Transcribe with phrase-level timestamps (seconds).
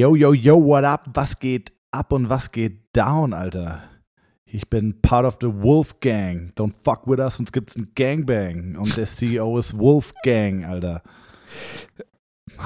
[0.00, 1.10] Yo, yo, yo, what up?
[1.12, 3.82] Was geht ab und was geht down, Alter?
[4.46, 6.54] Ich bin part of the Wolf Gang.
[6.56, 8.76] Don't fuck with us, sonst gibt's ein Gangbang.
[8.78, 11.02] Und der CEO ist Wolf Gang, Alter.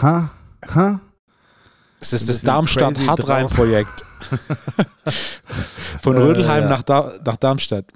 [0.00, 0.30] Ha?
[0.72, 1.00] Ha?
[1.98, 4.04] Das ist das bisschen Darmstadt crazy Hartrein-Projekt.
[6.02, 6.68] Von Äh, Rödelheim ja.
[6.68, 7.86] nach, da nach Darmstadt.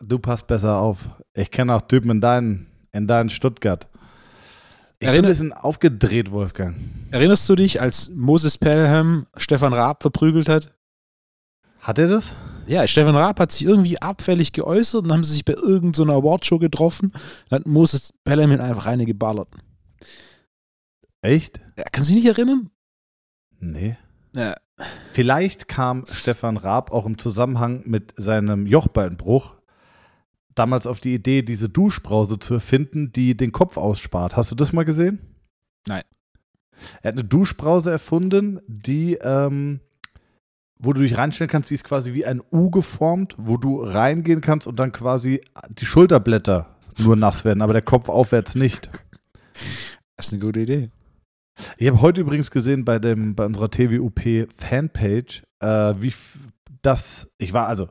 [0.00, 1.06] Du passt besser auf.
[1.34, 3.86] Ich kenne auch Typen in deinen, in deinen Stuttgart.
[4.98, 6.76] Ich bin Erinner- ein bisschen aufgedreht, Wolfgang.
[7.10, 10.72] Erinnerst du dich, als Moses Pelham Stefan Raab verprügelt hat?
[11.80, 12.34] Hat er das?
[12.66, 16.58] Ja, Stefan Raab hat sich irgendwie abfällig geäußert und haben sie sich bei irgendeiner Awardshow
[16.58, 17.12] getroffen.
[17.50, 19.48] Dann hat Moses Pelham ihn einfach eine geballert.
[21.20, 21.60] Echt?
[21.76, 22.70] Ja, kannst du dich nicht erinnern?
[23.60, 23.96] Nee.
[24.34, 24.56] Ja.
[25.12, 29.54] Vielleicht kam Stefan Raab auch im Zusammenhang mit seinem Jochbeinbruch
[30.56, 34.36] damals auf die Idee, diese Duschbrause zu erfinden, die den Kopf ausspart.
[34.36, 35.20] Hast du das mal gesehen?
[35.86, 36.02] Nein.
[37.02, 39.80] Er hat eine Duschbrause erfunden, die, ähm,
[40.78, 44.40] wo du dich reinstellen kannst, die ist quasi wie ein U geformt, wo du reingehen
[44.40, 48.88] kannst und dann quasi die Schulterblätter nur nass werden, aber der Kopf aufwärts nicht.
[50.16, 50.90] Das ist eine gute Idee.
[51.78, 56.12] Ich habe heute übrigens gesehen bei dem bei unserer TWUP Fanpage, äh, wie
[56.82, 57.88] das ich war also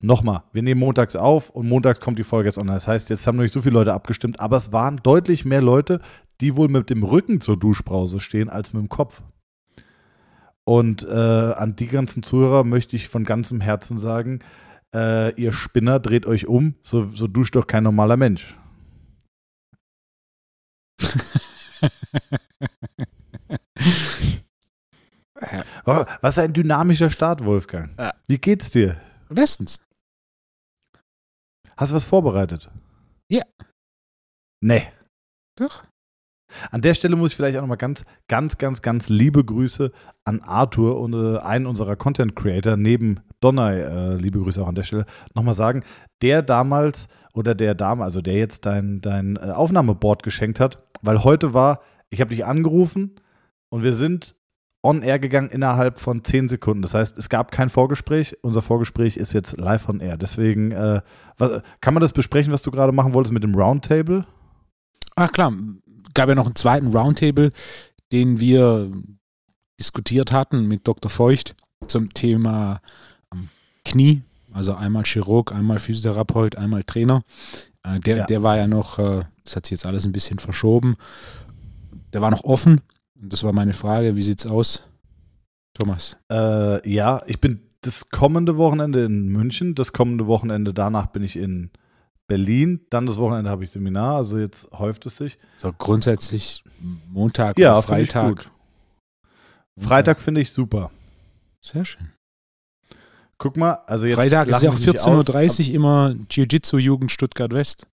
[0.00, 2.76] nochmal, wir nehmen montags auf und montags kommt die Folge jetzt online.
[2.76, 5.62] Das heißt, jetzt haben noch nicht so viele Leute abgestimmt, aber es waren deutlich mehr
[5.62, 6.00] Leute,
[6.40, 9.22] die wohl mit dem Rücken zur Duschbrause stehen als mit dem Kopf.
[10.64, 14.40] Und äh, an die ganzen Zuhörer möchte ich von ganzem Herzen sagen,
[14.94, 18.56] äh, ihr Spinner dreht euch um, so, so duscht doch kein normaler Mensch.
[25.84, 27.90] Oh, was ein dynamischer Start, Wolfgang.
[28.26, 28.96] Wie geht's dir?
[29.28, 29.78] Bestens.
[31.76, 32.70] Hast du was vorbereitet?
[33.30, 33.42] Ja.
[34.62, 34.82] Nee.
[35.58, 35.84] Doch.
[36.70, 39.90] An der Stelle muss ich vielleicht auch nochmal ganz, ganz, ganz, ganz liebe Grüße
[40.24, 44.74] an Arthur und äh, einen unserer Content Creator neben Donner, äh, liebe Grüße auch an
[44.74, 45.82] der Stelle, nochmal sagen,
[46.22, 51.24] der damals oder der Dame, also der jetzt dein, dein äh, Aufnahmeboard geschenkt hat, weil
[51.24, 53.16] heute war, ich habe dich angerufen
[53.68, 54.35] und wir sind
[54.86, 56.82] on air gegangen innerhalb von 10 Sekunden.
[56.82, 58.36] Das heißt, es gab kein Vorgespräch.
[58.42, 60.16] Unser Vorgespräch ist jetzt live on air.
[60.16, 61.00] Deswegen, äh,
[61.38, 64.24] was, kann man das besprechen, was du gerade machen wolltest mit dem Roundtable?
[65.16, 65.52] Ach klar,
[66.14, 67.50] gab ja noch einen zweiten Roundtable,
[68.12, 68.90] den wir
[69.80, 71.10] diskutiert hatten mit Dr.
[71.10, 72.80] Feucht zum Thema
[73.34, 73.48] ähm,
[73.84, 74.22] Knie.
[74.52, 77.22] Also einmal Chirurg, einmal Physiotherapeut, einmal Trainer.
[77.82, 78.24] Äh, der, Ja.
[78.26, 80.96] der war ja noch, äh, das hat sich jetzt alles ein bisschen verschoben.
[82.12, 82.80] Der war noch offen.
[83.28, 84.82] Das war meine Frage, wie sieht's aus?
[85.74, 86.16] Thomas.
[86.30, 89.74] Äh, ja, ich bin das kommende Wochenende in München.
[89.74, 91.70] Das kommende Wochenende danach bin ich in
[92.26, 92.80] Berlin.
[92.90, 94.16] Dann das Wochenende habe ich Seminar.
[94.16, 95.38] Also jetzt häuft es sich.
[95.58, 96.64] So grundsätzlich
[97.12, 98.50] Montag Ja, und Freitag.
[99.78, 100.90] Freitag finde ich super.
[101.60, 102.10] Sehr schön.
[103.38, 104.14] Guck mal, also jetzt.
[104.14, 105.26] Freitag ist ja auch lachen Sie mich aus.
[105.28, 107.86] 14.30 Uhr immer Jiu-Jitsu-Jugend Stuttgart West.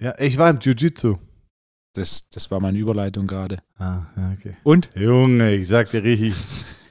[0.00, 1.16] Ja, ich war im Jiu-Jitsu.
[1.94, 3.58] Das, das war meine Überleitung gerade.
[3.78, 4.56] Ah, ja, okay.
[4.62, 4.88] Und?
[4.94, 6.34] Junge, ich sag dir richtig,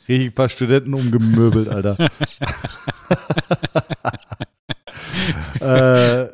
[0.08, 1.98] richtig ein paar Studenten umgemöbelt, Alter.
[5.60, 6.28] äh,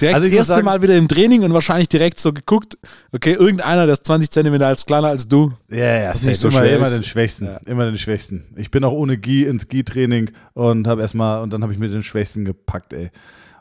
[0.00, 2.76] Direkt Also das erste sagen- Mal wieder im Training und wahrscheinlich direkt so geguckt,
[3.12, 5.52] okay, irgendeiner, der ist 20 Zentimeter als kleiner als du.
[5.70, 6.28] Ja, ja, Was safe.
[6.28, 6.96] nicht so immer, schwer immer ist.
[6.96, 7.46] den Schwächsten.
[7.46, 7.56] Ja.
[7.66, 8.54] Immer den Schwächsten.
[8.56, 11.88] Ich bin auch ohne Gi ins Gi-Training und habe erstmal, und dann habe ich mir
[11.88, 13.10] den Schwächsten gepackt, ey.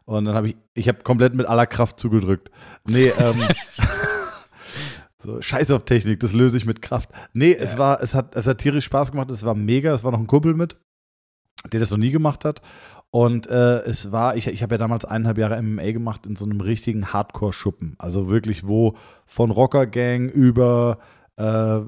[0.06, 2.50] Und dann habe ich, ich habe komplett mit aller Kraft zugedrückt.
[2.86, 3.36] Nee, ähm,
[5.28, 7.10] so, scheiß auf Technik, das löse ich mit Kraft.
[7.34, 10.14] Nee, es war, es hat, es hat tierisch Spaß gemacht, es war mega, es war
[10.14, 10.78] noch ein Kumpel mit,
[11.70, 12.62] der das noch nie gemacht hat.
[13.12, 16.46] Und äh, es war, ich, ich habe ja damals eineinhalb Jahre MMA gemacht in so
[16.46, 17.96] einem richtigen Hardcore-Schuppen.
[17.98, 18.96] Also wirklich, wo
[19.26, 21.00] von Rocker-Gang über
[21.36, 21.80] äh,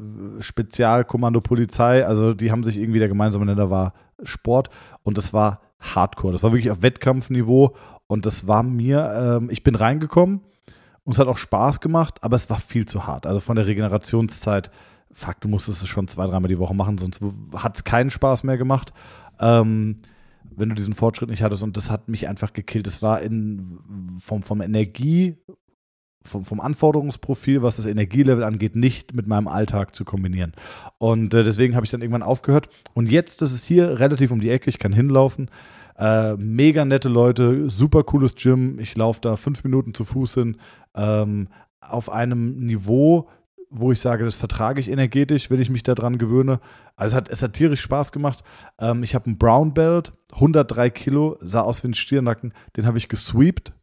[0.41, 4.69] Spezialkommando Polizei, also die haben sich irgendwie, der gemeinsame Nenner war Sport
[5.03, 6.33] und das war Hardcore.
[6.33, 7.73] Das war wirklich auf Wettkampfniveau
[8.07, 10.41] und das war mir, ähm, ich bin reingekommen
[11.09, 13.25] und es hat auch Spaß gemacht, aber es war viel zu hart.
[13.25, 14.69] Also von der Regenerationszeit,
[15.11, 17.19] fuck, du musstest es schon zwei, dreimal die Woche machen, sonst
[17.56, 18.94] hat es keinen Spaß mehr gemacht.
[19.39, 19.95] Ähm,
[20.56, 22.85] wenn du diesen Fortschritt nicht hattest und das hat mich einfach gekillt.
[22.85, 23.79] Es war in,
[24.19, 25.38] vom, vom Energie,
[26.23, 30.53] vom, vom Anforderungsprofil, was das Energielevel angeht, nicht mit meinem Alltag zu kombinieren.
[31.00, 32.69] Und äh, deswegen habe ich dann irgendwann aufgehört.
[32.94, 35.50] Und jetzt, das ist hier relativ um die Ecke, ich kann hinlaufen.
[36.00, 38.80] Äh, mega nette Leute, super cooles Gym.
[38.80, 40.57] Ich laufe da fünf Minuten zu Fuß hin.
[40.96, 41.50] Ähm,
[41.81, 43.28] auf einem Niveau,
[43.69, 46.62] wo ich sage, das vertrage ich energetisch, wenn ich mich daran gewöhne.
[46.96, 48.46] Also es hat, es hat tierisch Spaß gemacht.
[48.80, 52.54] Ähm, ich habe einen Brown Belt, 103 Kilo, sah aus wie ein Stiernacken.
[52.78, 53.74] Den habe ich gesweept.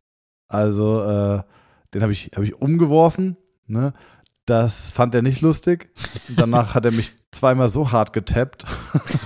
[0.49, 1.43] Also äh,
[1.93, 3.37] den habe ich, hab ich umgeworfen.
[3.67, 3.93] Ne?
[4.47, 5.91] Das fand er nicht lustig.
[6.37, 8.65] Danach hat er mich zweimal so hart getappt.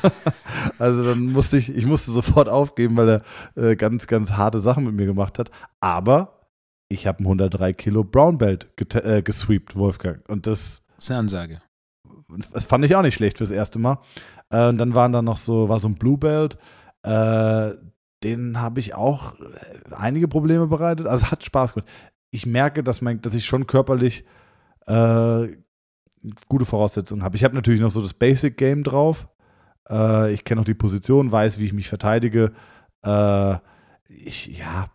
[0.78, 3.22] also dann musste ich, ich musste sofort aufgeben, weil er
[3.55, 5.50] äh, ganz, ganz harte Sachen mit mir gemacht hat.
[5.78, 6.49] Aber
[6.88, 10.26] ich habe ein 103 Kilo Brown Belt äh, gesweept, Wolfgang.
[10.28, 10.87] Und das.
[10.96, 11.62] Das ist eine Ansage.
[12.52, 13.99] Das fand ich auch nicht schlecht fürs erste Mal.
[14.49, 16.56] Äh, und dann waren da noch so, war so ein Blue Belt.
[17.02, 17.72] Äh,
[18.25, 21.06] den habe ich auch äh, einige Probleme bereitet.
[21.06, 21.90] Also es hat Spaß gemacht.
[22.31, 24.25] Ich merke, dass, mein, dass ich schon körperlich
[24.87, 25.49] äh,
[26.49, 27.37] gute Voraussetzungen habe.
[27.37, 29.29] Ich habe natürlich noch so das Basic Game drauf.
[29.88, 32.53] Äh, ich kenne auch die Position, weiß, wie ich mich verteidige.
[33.03, 33.56] Äh,
[34.09, 34.88] ich, ja,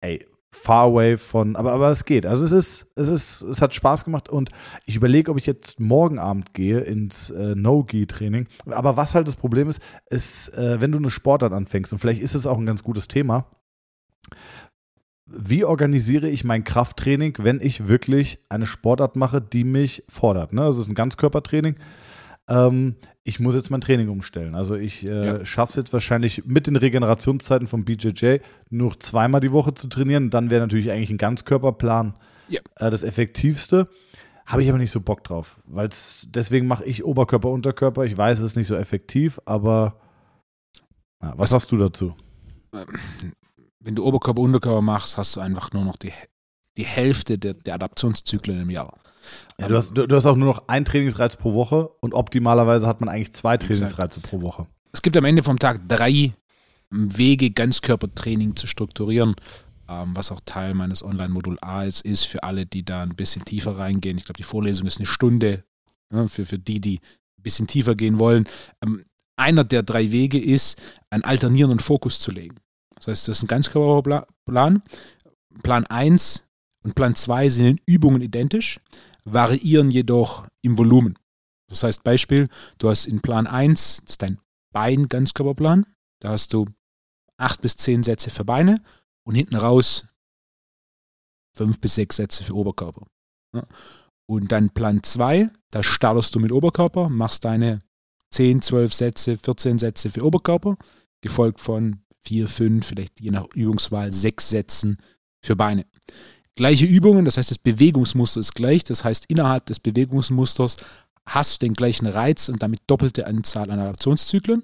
[0.00, 2.26] ey, far away von, aber, aber es geht.
[2.26, 4.50] Also es ist, es ist, es hat Spaß gemacht und
[4.84, 8.46] ich überlege, ob ich jetzt morgen Abend gehe ins äh, No-Gi-Training.
[8.66, 12.20] Aber was halt das Problem ist, ist, äh, wenn du eine Sportart anfängst, und vielleicht
[12.20, 13.46] ist es auch ein ganz gutes Thema,
[15.32, 20.52] wie organisiere ich mein Krafttraining, wenn ich wirklich eine Sportart mache, die mich fordert?
[20.52, 20.62] Ne?
[20.62, 21.76] Also es ist ein Ganzkörpertraining.
[22.48, 24.54] Ähm, ich muss jetzt mein Training umstellen.
[24.54, 25.44] Also ich äh, ja.
[25.44, 28.38] schaffe es jetzt wahrscheinlich mit den Regenerationszeiten vom BJJ
[28.70, 30.30] nur zweimal die Woche zu trainieren.
[30.30, 32.14] Dann wäre natürlich eigentlich ein Ganzkörperplan
[32.48, 32.60] ja.
[32.76, 33.88] äh, das Effektivste.
[34.46, 35.90] Habe ich aber nicht so Bock drauf, weil
[36.26, 38.04] deswegen mache ich Oberkörper, Unterkörper.
[38.04, 40.00] Ich weiß, es ist nicht so effektiv, aber
[41.22, 42.16] ja, was sagst du dazu?
[43.82, 46.12] Wenn du Oberkörper, Unterkörper machst, hast du einfach nur noch die,
[46.76, 48.98] die Hälfte der, der Adaptionszyklen im Jahr.
[49.58, 52.86] Ja, du, hast, du, du, hast auch nur noch einen Trainingsreiz pro Woche und optimalerweise
[52.86, 54.66] hat man eigentlich zwei Trainingsreize pro Woche.
[54.92, 56.34] Es gibt am Ende vom Tag drei
[56.90, 59.36] Wege, Ganzkörpertraining zu strukturieren,
[59.88, 63.44] ähm, was auch Teil meines Online-Modul A ist, ist für alle, die da ein bisschen
[63.44, 64.18] tiefer reingehen.
[64.18, 65.64] Ich glaube, die Vorlesung ist eine Stunde
[66.12, 67.00] ja, für, für die, die
[67.38, 68.46] ein bisschen tiefer gehen wollen.
[68.84, 69.04] Ähm,
[69.36, 72.56] einer der drei Wege ist, einen alternierenden Fokus zu legen.
[73.00, 74.82] Das heißt, das ist ein Ganzkörperplan.
[75.62, 76.48] Plan 1
[76.84, 78.80] und Plan 2 sind in Übungen identisch
[79.24, 81.18] variieren jedoch im Volumen.
[81.68, 82.48] Das heißt, Beispiel,
[82.78, 84.38] du hast in Plan 1, das ist dein
[84.72, 85.86] Bein-Ganzkörperplan,
[86.20, 86.66] da hast du
[87.36, 88.82] acht bis zehn Sätze für Beine
[89.26, 90.06] und hinten raus
[91.56, 93.06] fünf bis sechs Sätze für Oberkörper.
[94.28, 97.80] Und dann Plan 2, da startest du mit Oberkörper, machst deine
[98.30, 100.76] 10, 12 Sätze, 14 Sätze für Oberkörper,
[101.20, 104.98] gefolgt von 4, 5, vielleicht je nach Übungswahl 6 Sätzen
[105.42, 105.86] für Beine
[106.60, 110.76] gleiche Übungen, das heißt, das Bewegungsmuster ist gleich, das heißt, innerhalb des Bewegungsmusters
[111.26, 114.62] hast du den gleichen Reiz und damit doppelte Anzahl an Adaptionszyklen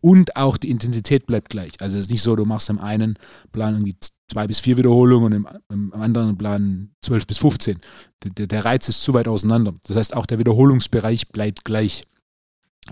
[0.00, 1.72] und auch die Intensität bleibt gleich.
[1.80, 3.16] Also es ist nicht so, du machst im einen
[3.52, 3.94] Plan irgendwie
[4.28, 7.78] zwei bis vier Wiederholungen und im, im anderen Plan zwölf bis 15.
[8.24, 9.72] Der, der Reiz ist zu weit auseinander.
[9.86, 12.02] Das heißt, auch der Wiederholungsbereich bleibt gleich.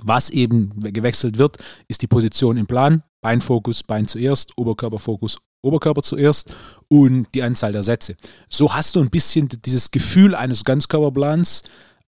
[0.02, 1.58] Was eben gewechselt wird,
[1.88, 3.02] ist die Position im Plan.
[3.20, 6.55] Beinfokus, Bein zuerst, Oberkörperfokus, Oberkörper zuerst
[6.88, 8.17] und die Anzahl der Sätze.
[8.49, 11.62] So hast du ein bisschen dieses Gefühl eines Ganzkörperplans,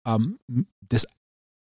[0.07, 0.39] ähm,
[0.89, 1.07] das,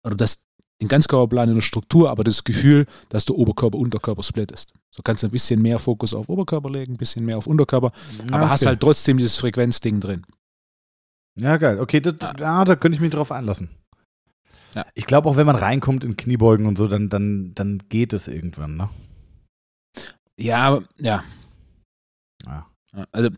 [0.06, 0.46] oder das,
[0.82, 4.74] den Ganzkörperplan in der Struktur, aber das Gefühl, dass du Oberkörper, Unterkörper splittest.
[4.90, 7.92] So kannst du ein bisschen mehr Fokus auf Oberkörper legen, ein bisschen mehr auf Unterkörper,
[8.20, 8.50] ja, aber okay.
[8.50, 10.24] hast halt trotzdem dieses Frequenzding drin.
[11.38, 11.80] Ja, geil.
[11.80, 12.34] Okay, das, ja.
[12.40, 13.70] ja da könnte ich mich drauf einlassen.
[14.76, 14.86] Ja.
[14.94, 18.28] Ich glaube auch, wenn man reinkommt in Kniebeugen und so, dann, dann, dann geht es
[18.28, 18.90] irgendwann, ne?
[20.38, 21.24] Ja, ja.
[22.46, 22.68] Ja.
[23.12, 23.30] Also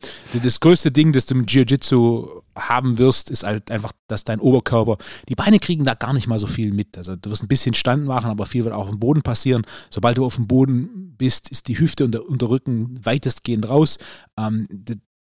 [0.42, 4.98] das größte Ding, das du mit Jiu-Jitsu haben wirst, ist halt einfach, dass dein Oberkörper,
[5.30, 6.98] die Beine kriegen da gar nicht mal so viel mit.
[6.98, 9.64] Also du wirst ein bisschen Stand machen, aber viel wird auch auf dem Boden passieren.
[9.90, 13.98] Sobald du auf dem Boden bist, ist die Hüfte und der Unterrücken weitestgehend raus.
[14.38, 14.66] Ähm,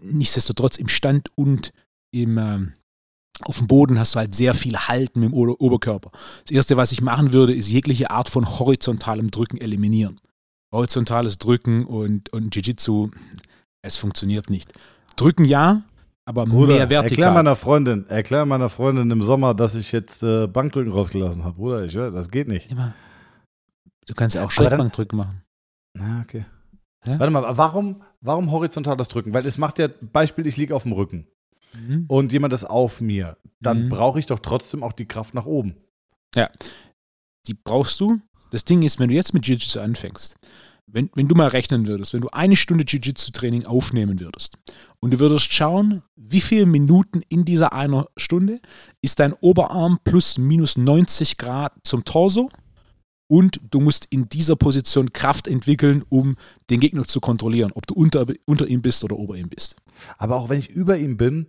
[0.01, 1.73] nichtsdestotrotz im Stand und
[2.13, 2.73] im, ähm,
[3.45, 6.11] auf dem Boden hast du halt sehr viel Halten mit dem Oberkörper.
[6.45, 10.21] Das erste, was ich machen würde, ist jegliche Art von horizontalem Drücken eliminieren
[10.73, 13.11] horizontales Drücken und, und Jiu-Jitsu,
[13.83, 14.73] es funktioniert nicht.
[15.17, 15.83] Drücken ja,
[16.25, 17.25] aber Bruder, mehr vertikal.
[17.25, 21.57] Erklär meiner Freundin, erklär meiner Freundin im Sommer, dass ich jetzt äh, Bankdrücken rausgelassen habe.
[21.57, 22.71] Bruder, ich, das geht nicht.
[22.71, 22.95] Immer.
[24.07, 25.43] Du kannst ja auch Schrägbankdrücken machen.
[25.95, 26.45] Na, okay.
[27.07, 27.19] Ja?
[27.19, 29.35] Warte mal, warum, warum horizontal das Drücken?
[29.35, 31.27] Weil es macht ja, Beispiel, ich liege auf dem Rücken
[31.75, 32.05] mhm.
[32.09, 33.37] und jemand ist auf mir.
[33.61, 33.89] Dann mhm.
[33.89, 35.77] brauche ich doch trotzdem auch die Kraft nach oben.
[36.35, 36.51] Ja,
[37.47, 40.37] die brauchst du, das Ding ist, wenn du jetzt mit Jiu-Jitsu anfängst,
[40.87, 44.59] wenn, wenn du mal rechnen würdest, wenn du eine Stunde Jiu-Jitsu-Training aufnehmen würdest
[45.01, 48.61] und du würdest schauen, wie viele Minuten in dieser einer Stunde
[49.01, 52.51] ist dein Oberarm plus minus 90 Grad zum Torso
[53.33, 56.37] und du musst in dieser Position Kraft entwickeln, um
[56.69, 59.77] den Gegner zu kontrollieren, ob du unter, unter ihm bist oder ober ihm bist.
[60.19, 61.47] Aber auch wenn ich über ihm bin,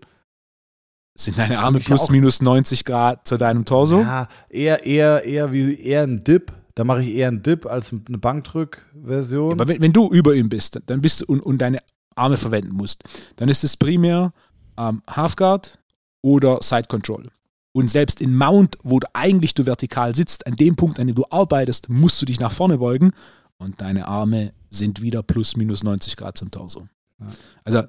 [1.15, 4.01] sind deine Arme plus minus 90 Grad zu deinem Torso?
[4.01, 6.51] Ja, eher, eher, eher wie eher ein Dip.
[6.75, 9.49] Da mache ich eher einen Dip als eine Bankdrück-Version.
[9.49, 11.79] Ja, aber wenn, wenn, du über ihm bist, dann bist du und, und deine
[12.15, 13.03] Arme verwenden musst,
[13.35, 14.33] dann ist es primär
[14.77, 15.79] ähm, Halfguard
[16.21, 17.29] oder Side Control.
[17.73, 21.15] Und selbst in Mount, wo du eigentlich du vertikal sitzt, an dem Punkt, an dem
[21.15, 23.11] du arbeitest, musst du dich nach vorne beugen
[23.57, 26.87] und deine Arme sind wieder plus minus 90 Grad zum Torso.
[27.19, 27.27] Ja.
[27.63, 27.83] Also,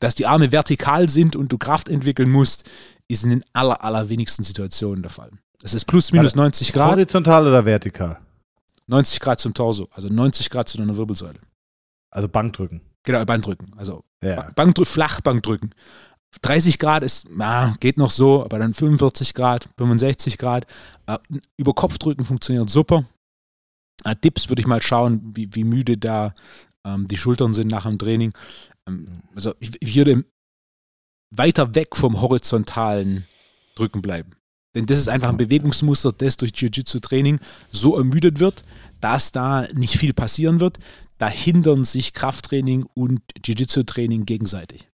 [0.00, 2.68] dass die Arme vertikal sind und du Kraft entwickeln musst,
[3.08, 5.30] ist in den aller, allerwenigsten Situationen der Fall.
[5.60, 6.92] Das ist plus minus 90 Grad.
[6.92, 8.18] Horizontal oder vertikal?
[8.86, 11.38] 90 Grad zum Torso, also 90 Grad zu deiner Wirbelsäule.
[12.10, 12.80] Also Bankdrücken.
[13.04, 13.72] Genau, Bankdrücken.
[13.76, 14.50] Also ja.
[14.54, 15.74] Bankdrück, Flachbankdrücken.
[16.42, 20.66] 30 Grad ist, na, geht noch so, aber dann 45 Grad, 65 Grad.
[21.06, 21.18] Äh,
[21.56, 23.04] über Kopfdrücken funktioniert super.
[24.04, 26.32] Äh, Dips würde ich mal schauen, wie, wie müde da
[26.84, 28.32] ähm, die Schultern sind nach dem Training.
[28.86, 30.24] Ähm, also ich, ich würde
[31.30, 33.26] weiter weg vom horizontalen
[33.74, 34.32] Drücken bleiben.
[34.74, 37.40] Denn das ist einfach ein Bewegungsmuster, das durch Jiu-Jitsu-Training
[37.72, 38.62] so ermüdet wird,
[39.00, 40.78] dass da nicht viel passieren wird.
[41.18, 44.86] Da hindern sich Krafttraining und Jiu-Jitsu-Training gegenseitig.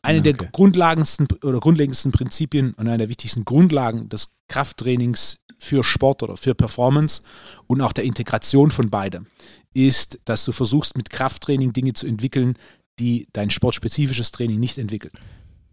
[0.00, 0.32] Eine okay.
[0.32, 6.38] der grundlagendsten oder grundlegendsten Prinzipien und eine der wichtigsten Grundlagen des Krafttrainings für Sport oder
[6.38, 7.22] für Performance
[7.66, 9.26] und auch der Integration von beidem
[9.74, 12.54] ist, dass du versuchst mit Krafttraining Dinge zu entwickeln,
[12.98, 15.14] die dein sportspezifisches Training nicht entwickelt.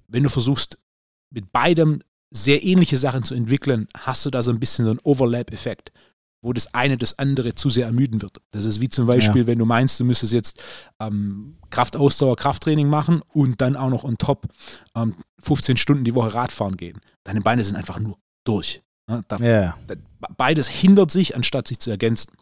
[0.07, 0.77] Wenn du versuchst
[1.33, 4.99] mit beidem sehr ähnliche Sachen zu entwickeln, hast du da so ein bisschen so einen
[5.03, 5.91] Overlap-Effekt
[6.45, 8.37] wo das eine das andere zu sehr ermüden wird.
[8.51, 9.47] Das ist wie zum Beispiel, ja.
[9.47, 10.61] wenn du meinst, du müsstest jetzt
[10.99, 14.47] ähm, Kraftausdauer, Krafttraining machen und dann auch noch on top
[14.95, 17.01] ähm, 15 Stunden die Woche Radfahren gehen.
[17.23, 18.83] Deine Beine sind einfach nur durch.
[19.09, 19.25] Ne?
[19.27, 19.75] Da, ja.
[19.87, 19.95] da,
[20.37, 22.33] beides hindert sich, anstatt sich zu ergänzen.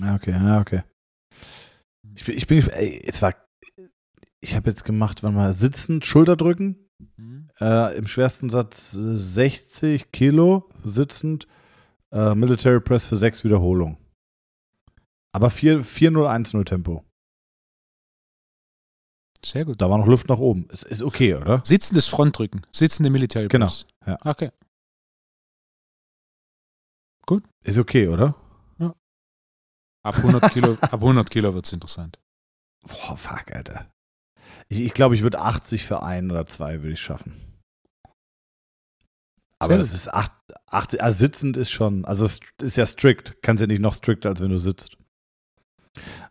[0.00, 0.82] Ja, okay, ja, okay.
[2.14, 3.34] Ich bin, ich bin, ey, jetzt war,
[4.40, 6.76] ich habe jetzt gemacht, wann mal sitzend, Schulter drücken.
[7.16, 7.48] Mhm.
[7.60, 11.46] Äh, Im schwersten Satz 60 Kilo sitzend
[12.12, 13.98] äh, Military Press für sechs Wiederholungen.
[15.32, 17.04] Aber 4-0-1-0 Tempo.
[19.44, 19.80] Sehr gut.
[19.80, 20.68] Da war noch Luft nach oben.
[20.70, 21.62] Ist, ist okay, oder?
[21.64, 22.62] Sitzendes Frontdrücken.
[22.72, 23.86] Sitzende Military genau, Press.
[24.04, 24.18] Genau.
[24.24, 24.30] Ja.
[24.30, 24.50] Okay.
[27.26, 27.44] Gut.
[27.62, 28.34] Ist okay, oder?
[30.02, 32.18] Ab 100 Kilo, ab 100 Kilo wird es interessant.
[32.82, 33.90] Boah, fuck, Alter.
[34.68, 37.34] Ich, ich glaube, ich würde 80 für ein oder zwei würde ich schaffen.
[39.58, 40.32] Aber Sehr das ist 8,
[40.66, 43.42] 8, also sitzend ist schon, also es ist ja strikt.
[43.42, 44.96] Kannst ja nicht noch strikter, als wenn du sitzt.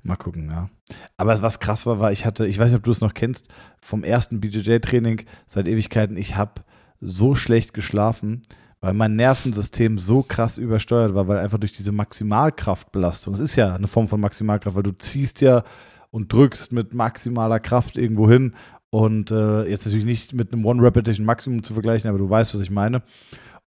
[0.02, 0.70] Mal gucken, ja.
[1.18, 3.50] Aber was krass war, war, ich hatte, ich weiß nicht, ob du es noch kennst,
[3.82, 6.64] vom ersten BJJ-Training seit Ewigkeiten, ich habe
[7.02, 8.44] so schlecht geschlafen,
[8.82, 13.76] weil mein Nervensystem so krass übersteuert war, weil einfach durch diese Maximalkraftbelastung, es ist ja
[13.76, 15.64] eine Form von Maximalkraft, weil du ziehst ja
[16.12, 18.54] und drückst mit maximaler Kraft irgendwo hin
[18.90, 22.62] und äh, jetzt natürlich nicht mit einem One-Repetition Maximum zu vergleichen, aber du weißt, was
[22.62, 23.04] ich meine.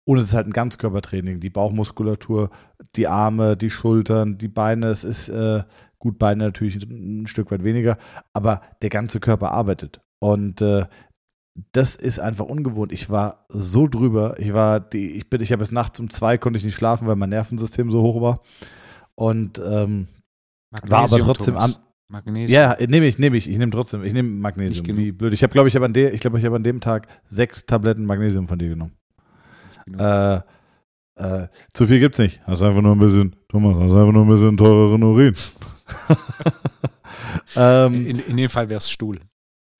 [0.04, 1.42] Und es ist halt ein Ganzkörpertraining.
[1.42, 2.50] Die Bauchmuskulatur,
[2.96, 4.88] die Arme, die Schultern, die Beine.
[4.88, 5.64] Es ist äh,
[6.00, 7.98] gut, Beine natürlich ein Stück weit weniger,
[8.32, 10.00] aber der ganze Körper arbeitet.
[10.20, 10.86] Und äh,
[11.72, 12.92] das ist einfach ungewohnt.
[12.92, 14.36] Ich war so drüber.
[14.40, 17.08] Ich war die, ich bin, ich habe bis nachts um zwei konnte ich nicht schlafen,
[17.08, 18.42] weil mein Nervensystem so hoch war.
[19.16, 20.08] Und ähm,
[20.84, 21.74] war aber trotzdem an,
[22.10, 22.54] Magnesium.
[22.54, 23.50] Ja, nehme ich, nehme ich.
[23.50, 24.98] Ich nehme trotzdem, ich nehme Magnesium.
[24.98, 25.34] Wie blöd.
[25.34, 27.66] Ich habe, glaube ich, habe an, der, ich glaube, ich habe an dem Tag sechs
[27.66, 28.94] Tabletten Magnesium von dir genommen.
[29.98, 30.42] Äh,
[31.16, 32.40] äh, zu viel gibt's nicht.
[32.46, 35.36] Hast einfach nur ein bisschen, Thomas, hast einfach nur ein bisschen teureren Urin.
[37.56, 39.20] ähm, in, in, dem Fall wäre es Stuhl.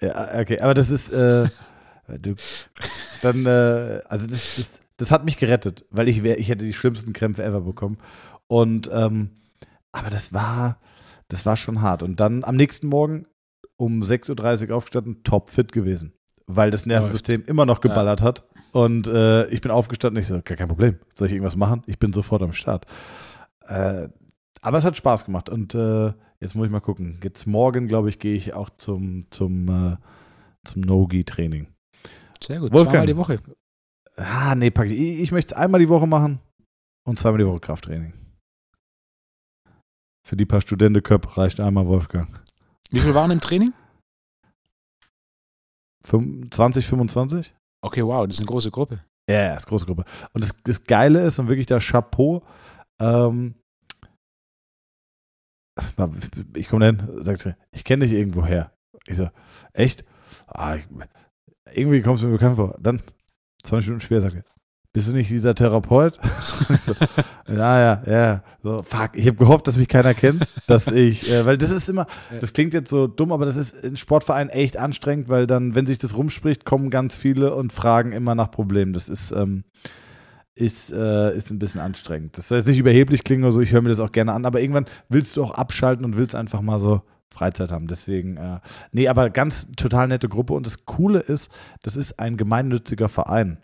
[0.02, 1.48] Ja, okay, aber das ist, äh,
[2.08, 2.36] du,
[3.22, 6.74] dann, äh, also das, das, das hat mich gerettet, weil ich, wär, ich hätte die
[6.74, 7.98] schlimmsten Krämpfe ever bekommen.
[8.48, 9.30] Und, ähm,
[9.92, 10.80] aber das war,
[11.28, 12.04] das war schon hart.
[12.04, 13.26] Und dann am nächsten Morgen
[13.78, 16.14] um 6.30 Uhr aufgestanden, top fit gewesen,
[16.48, 18.26] weil das Nervensystem immer noch geballert ja.
[18.26, 18.44] hat.
[18.72, 21.84] Und äh, ich bin aufgestanden, ich so, kein Problem, soll ich irgendwas machen?
[21.86, 22.86] Ich bin sofort am Start.
[23.68, 24.10] Äh,
[24.62, 27.20] aber es hat Spaß gemacht und äh, jetzt muss ich mal gucken.
[27.24, 29.98] Jetzt morgen, glaube ich, gehe ich auch zum, zum, äh,
[30.64, 31.68] zum No-Gi-Training.
[32.42, 33.40] Sehr gut, Wolfgang, zweimal die Woche.
[34.16, 34.94] Ah, nee, pack ich.
[34.94, 36.40] Ich, ich möchte es einmal die Woche machen
[37.06, 38.14] und zweimal die Woche Krafttraining.
[40.28, 42.44] Für die paar Studentenköpfe reicht einmal Wolfgang.
[42.90, 43.74] Wie viel waren im Training?
[46.04, 47.54] 20, 25?
[47.82, 49.04] Okay, wow, das ist eine große Gruppe.
[49.30, 50.06] Ja, ja, das ist eine große Gruppe.
[50.34, 52.44] Und das, das Geile ist und wirklich der Chapeau,
[53.00, 53.56] ähm,
[56.56, 58.74] ich komme dann, sagt ich kenne dich irgendwo her.
[59.06, 59.30] Ich so,
[59.74, 60.06] echt?
[60.48, 60.88] Ah, ich,
[61.74, 62.76] irgendwie kommst du mir bekannt vor.
[62.80, 63.02] Dann,
[63.64, 64.44] 20 Minuten später sagt er,
[64.94, 66.18] bist du nicht dieser Therapeut?
[66.42, 66.94] so,
[67.48, 68.44] ja, ja, ja.
[68.64, 71.88] So, fuck, ich habe gehofft, dass mich keiner kennt, dass ich, äh, weil das ist
[71.88, 72.08] immer,
[72.40, 75.86] das klingt jetzt so dumm, aber das ist in Sportvereinen echt anstrengend, weil dann, wenn
[75.86, 78.94] sich das rumspricht, kommen ganz viele und fragen immer nach Problemen.
[78.94, 79.66] Das ist, ähm,
[80.56, 82.38] ist, äh, ist ein bisschen anstrengend.
[82.38, 84.46] Das soll jetzt nicht überheblich klingen oder so, ich höre mir das auch gerne an,
[84.46, 87.04] aber irgendwann willst du auch abschalten und willst einfach mal so
[87.34, 87.88] Freizeit haben.
[87.88, 88.60] Deswegen, äh,
[88.92, 91.52] nee, aber ganz total nette Gruppe und das Coole ist,
[91.84, 93.58] das ist ein gemeinnütziger Verein.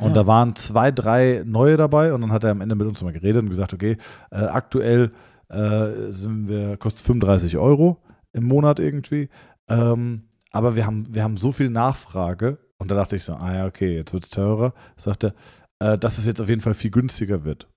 [0.00, 0.14] Und Ja.
[0.14, 3.12] da waren zwei, drei neue dabei und dann hat er am Ende mit uns mal
[3.12, 3.96] geredet und gesagt, okay,
[4.30, 5.12] äh, aktuell
[5.48, 9.28] äh, sind wir, kostet 35 Euro im Monat irgendwie.
[9.68, 13.54] Ähm, aber wir haben, wir haben so viel Nachfrage und da dachte ich so, ah
[13.54, 14.72] ja, okay, jetzt wird es teurer.
[14.96, 15.34] Sagt er,
[15.80, 17.68] äh, dass es jetzt auf jeden Fall viel günstiger wird.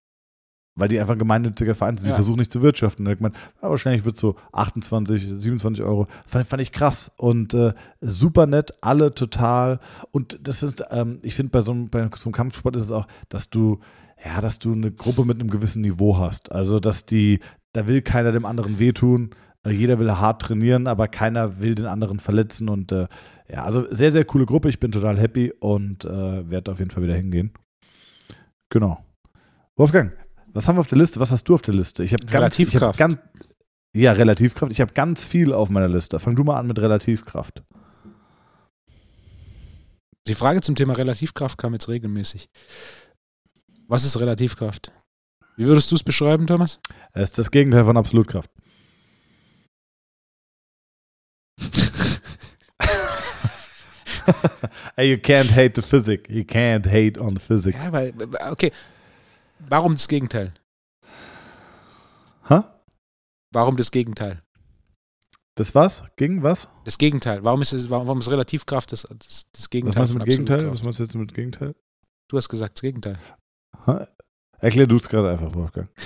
[0.76, 2.06] Weil die einfach ein gemeinnütziger Verein sind.
[2.06, 2.16] Die Ja.
[2.16, 3.04] versuchen nicht zu wirtschaften.
[3.04, 6.08] Denkt man, ja, wahrscheinlich wird es so 28, 27 Euro.
[6.26, 7.12] Fand, fand ich krass.
[7.18, 9.80] Und äh, super nett, alle total.
[10.12, 12.92] Und das ist, ähm, ich finde, bei so, einem, bei so einem Kampfsport ist es
[12.92, 13.80] auch, dass du,
[14.26, 16.52] ja, dass du eine Gruppe mit einem gewissen Niveau hast.
[16.54, 17.40] Also, dass die,
[17.74, 19.32] da will keiner dem anderen wehtun.
[19.66, 22.70] Äh, Jeder will hart trainieren, aber keiner will den anderen verletzen.
[22.70, 23.08] Und äh,
[23.50, 24.70] ja, also sehr, sehr coole Gruppe.
[24.70, 27.52] Ich bin total happy und äh, werde auf jeden Fall wieder hingehen.
[28.70, 29.04] Genau.
[29.76, 30.14] Wolfgang,
[30.54, 31.20] was haben wir auf der Liste?
[31.20, 32.04] Was hast du auf der Liste?
[32.04, 33.00] Ich habe ganz, ich hab Relativkraft.
[33.00, 33.18] ganz,
[33.94, 34.72] ja, Relativkraft.
[34.72, 36.20] Ich habe ganz viel auf meiner Liste.
[36.20, 37.64] Fang du mal an mit Relativkraft.
[40.28, 42.50] Die Frage zum Thema Relativkraft kam jetzt regelmäßig.
[43.88, 44.92] Was ist Relativkraft?
[45.58, 46.80] Wie würdest du es beschreiben, Thomas?
[47.14, 48.50] Es ist das Gegenteil von Absolutkraft.
[54.98, 56.30] You can't hate the physics.
[56.30, 57.78] You can't hate on the physics.
[57.82, 58.14] Ja, weil,
[58.50, 58.72] okay.
[59.70, 60.54] Warum das Gegenteil?
[62.48, 62.62] Hä?
[63.52, 64.42] Warum das Gegenteil?
[65.56, 66.04] Das was?
[66.16, 66.68] Gegen was?
[66.86, 67.44] Das Gegenteil.
[67.44, 70.30] Warum ist, es, warum ist Relativkraft das, das, das Was Gegenteil meinst du von mit
[70.30, 70.72] Gegenteil?
[70.72, 71.76] Was meinst du jetzt mit Gegenteil?
[72.30, 73.18] Du hast gesagt, das Gegenteil.
[73.86, 74.06] Hä?
[74.60, 75.90] Erklär du es gerade einfach, Wolfgang.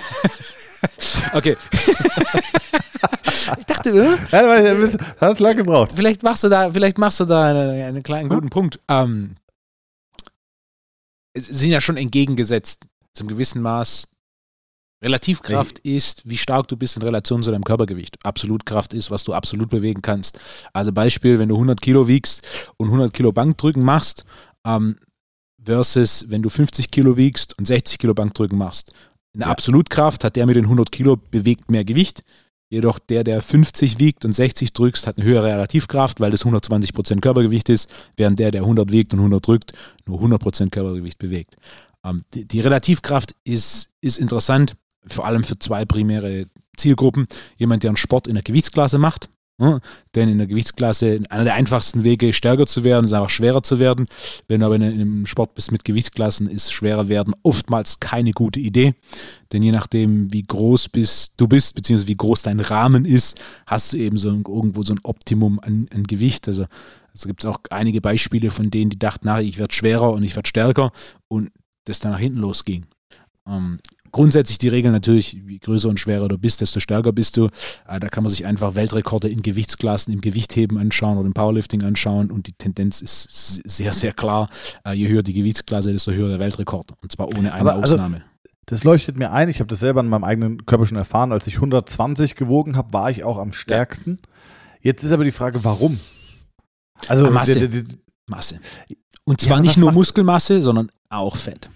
[1.32, 1.56] Okay.
[3.58, 4.88] ich dachte, äh, Ja,
[5.20, 5.92] hast lange gebraucht.
[5.94, 8.78] vielleicht machst du da, vielleicht machst du da einen, einen kleinen guten Punkt.
[8.88, 9.34] Ähm,
[11.34, 12.86] es sind ja schon entgegengesetzt
[13.16, 14.08] zum gewissen Maß.
[15.02, 18.16] Relativkraft ist, wie stark du bist in Relation zu deinem Körpergewicht.
[18.24, 20.40] Absolutkraft ist, was du absolut bewegen kannst.
[20.72, 24.24] Also Beispiel, wenn du 100 Kilo wiegst und 100 Kilo Bankdrücken machst,
[24.64, 24.96] ähm,
[25.62, 28.90] versus wenn du 50 Kilo wiegst und 60 Kilo Bankdrücken machst.
[29.34, 29.52] In der Ja.
[29.52, 32.22] Absolutkraft hat der mit den 100 Kilo bewegt mehr Gewicht.
[32.68, 37.20] Jedoch der, der 50 wiegt und 60 drückst, hat eine höhere Relativkraft, weil das 120%
[37.20, 39.72] Körpergewicht ist, während der, der 100 wiegt und 100 drückt,
[40.06, 41.54] nur 100% Körpergewicht bewegt.
[42.06, 47.26] Ähm, die, die Relativkraft ist, ist interessant, vor allem für zwei primäre Zielgruppen.
[47.56, 49.80] Jemand, der einen Sport in der Gewichtsklasse macht, ne?
[50.14, 53.78] denn in der Gewichtsklasse einer der einfachsten Wege, stärker zu werden, ist einfach schwerer zu
[53.78, 54.06] werden.
[54.48, 58.60] Wenn du aber in einem Sport bist mit Gewichtsklassen, ist schwerer werden oftmals keine gute
[58.60, 58.94] Idee.
[59.52, 63.92] Denn je nachdem, wie groß bist, du bist, beziehungsweise wie groß dein Rahmen ist, hast
[63.92, 66.48] du eben so irgendwo so ein Optimum an, an Gewicht.
[66.48, 66.66] Also,
[67.12, 70.22] also gibt es auch einige Beispiele von denen, die dachten, na, ich werde schwerer und
[70.24, 70.92] ich werde stärker
[71.28, 71.50] und
[71.86, 72.84] das dann nach hinten losging.
[73.48, 73.78] Ähm,
[74.12, 77.46] grundsätzlich die Regel natürlich, je größer und schwerer du bist, desto stärker bist du.
[77.86, 81.82] Äh, da kann man sich einfach Weltrekorde in Gewichtsklassen, im Gewichtheben anschauen oder im Powerlifting
[81.84, 84.48] anschauen und die Tendenz ist sehr, sehr klar.
[84.84, 86.92] Äh, je höher die Gewichtsklasse, desto höher der Weltrekord.
[87.02, 88.22] Und zwar ohne eine Aber also- Ausnahme.
[88.68, 89.48] Das leuchtet mir ein.
[89.48, 91.30] Ich habe das selber an meinem eigenen Körper schon erfahren.
[91.30, 94.18] Als ich 120 gewogen habe, war ich auch am stärksten.
[94.80, 96.00] Jetzt ist aber die Frage, warum?
[97.06, 97.60] Also, Ah, Masse.
[97.60, 98.58] der- der- der- Masse.
[99.22, 101.70] Und zwar Ja, nicht nur Muskelmasse, sondern auch Fett.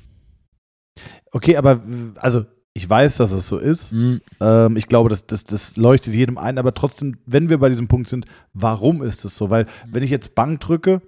[1.32, 1.80] Okay, aber
[2.16, 3.92] also ich weiß, dass es so ist.
[3.92, 4.20] Mhm.
[4.40, 7.88] Ähm, ich glaube, das, das, das leuchtet jedem ein, aber trotzdem, wenn wir bei diesem
[7.88, 9.50] Punkt sind, warum ist es so?
[9.50, 11.02] Weil, wenn ich jetzt Bank drücke,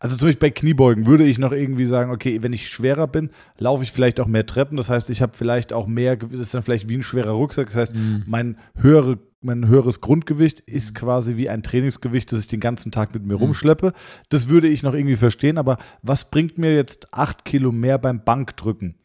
[0.00, 3.30] also zum Beispiel bei Kniebeugen würde ich noch irgendwie sagen, okay, wenn ich schwerer bin,
[3.58, 4.76] laufe ich vielleicht auch mehr Treppen.
[4.76, 7.66] Das heißt, ich habe vielleicht auch mehr, das ist dann vielleicht wie ein schwerer Rucksack.
[7.68, 8.24] Das heißt, Mhm.
[8.26, 13.14] mein, höhere, mein höheres Grundgewicht ist quasi wie ein Trainingsgewicht, das ich den ganzen Tag
[13.14, 13.92] mit mir rumschleppe.
[14.28, 18.22] Das würde ich noch irgendwie verstehen, aber was bringt mir jetzt acht Kilo mehr beim
[18.22, 18.96] Bankdrücken?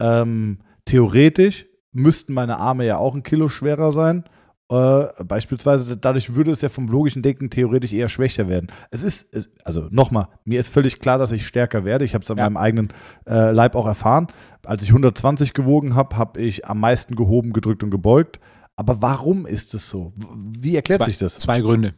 [0.00, 4.24] Ähm, theoretisch müssten meine Arme ja auch ein Kilo schwerer sein.
[4.70, 8.68] Äh, beispielsweise, dadurch würde es ja vom logischen Denken theoretisch eher schwächer werden.
[8.90, 12.04] Es ist, es, also nochmal, mir ist völlig klar, dass ich stärker werde.
[12.04, 12.44] Ich habe es an Ja.
[12.44, 12.88] meinem eigenen
[13.26, 14.26] äh, Leib auch erfahren.
[14.66, 18.40] Als ich 120 gewogen habe, habe ich am meisten gehoben, gedrückt und gebeugt.
[18.76, 20.12] Aber warum ist es so?
[20.16, 21.38] Wie erklärt Zwei, sich das?
[21.38, 21.94] Zwei Gründe.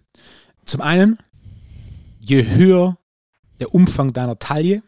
[0.64, 1.18] Zum einen,
[2.20, 2.96] je höher
[3.58, 4.82] der Umfang deiner Taille,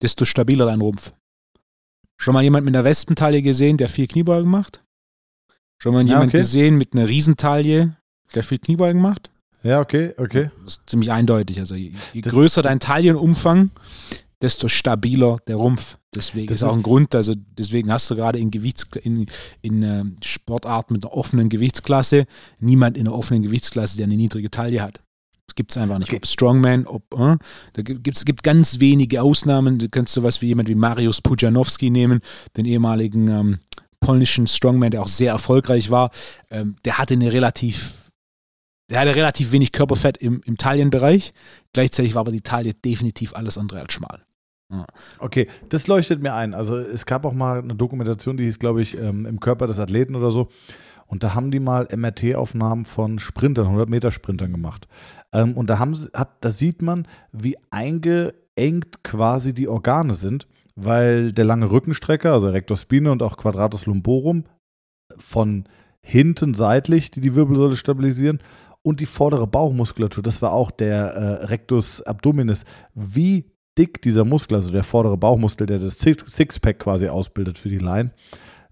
[0.00, 1.12] desto stabiler dein Rumpf.
[2.22, 4.80] Schon mal jemand mit einer Wespentaille gesehen, der viel Kniebeugen macht?
[5.78, 6.36] Schon mal Ja, jemand okay.
[6.38, 7.96] gesehen mit einer Riesentaille,
[8.34, 9.30] der viel Kniebeugen macht?
[9.64, 10.50] Ja, okay, okay.
[10.64, 11.58] Das ist ziemlich eindeutig.
[11.58, 13.70] Also je, je größer dein Taillenumfang,
[14.40, 15.98] desto stabiler der Rumpf.
[16.14, 19.26] Deswegen Das ist auch ein ist- Grund, also deswegen hast du gerade in, Gewichts, in,
[19.60, 22.26] in äh, Sportarten mit einer offenen Gewichtsklasse
[22.60, 25.00] niemand in einer offenen Gewichtsklasse, der eine niedrige Taille hat.
[25.54, 26.08] Gibt es einfach nicht.
[26.08, 26.16] Okay.
[26.16, 27.36] Ob Strongman, ob, äh,
[27.72, 29.78] da gibt es gibt ganz wenige Ausnahmen.
[29.78, 32.20] Du kannst sowas wie jemand wie Mariusz Pujanowski nehmen,
[32.56, 33.58] den ehemaligen ähm,
[34.00, 36.10] polnischen Strongman, der auch sehr erfolgreich war.
[36.50, 38.10] Ähm, der hatte eine relativ,
[38.90, 41.32] der hatte relativ wenig Körperfett im, im Taillenbereich.
[41.72, 44.22] Gleichzeitig war aber die Taille definitiv alles andere als schmal.
[45.18, 46.54] Okay, das leuchtet mir ein.
[46.54, 49.78] Also es gab auch mal eine Dokumentation, die hieß, glaube ich, ähm, im Körper des
[49.78, 50.48] Athleten oder so.
[51.12, 54.88] Und da haben die mal MRT-Aufnahmen von Sprintern, 100-Meter-Sprintern gemacht.
[55.30, 61.32] Ähm, und da, haben hat, da sieht man, wie eingeengt quasi die Organe sind, weil
[61.32, 64.44] der lange Rückenstrecker, also Rectus Spine und auch Quadratus lumborum,
[65.18, 65.64] von
[66.00, 68.38] hinten seitlich, die die Wirbelsäule stabilisieren,
[68.80, 74.54] und die vordere Bauchmuskulatur, das war auch der äh, Rectus abdominis, wie dick dieser Muskel,
[74.54, 78.12] also der vordere Bauchmuskel, der das Sixpack quasi ausbildet für die Line,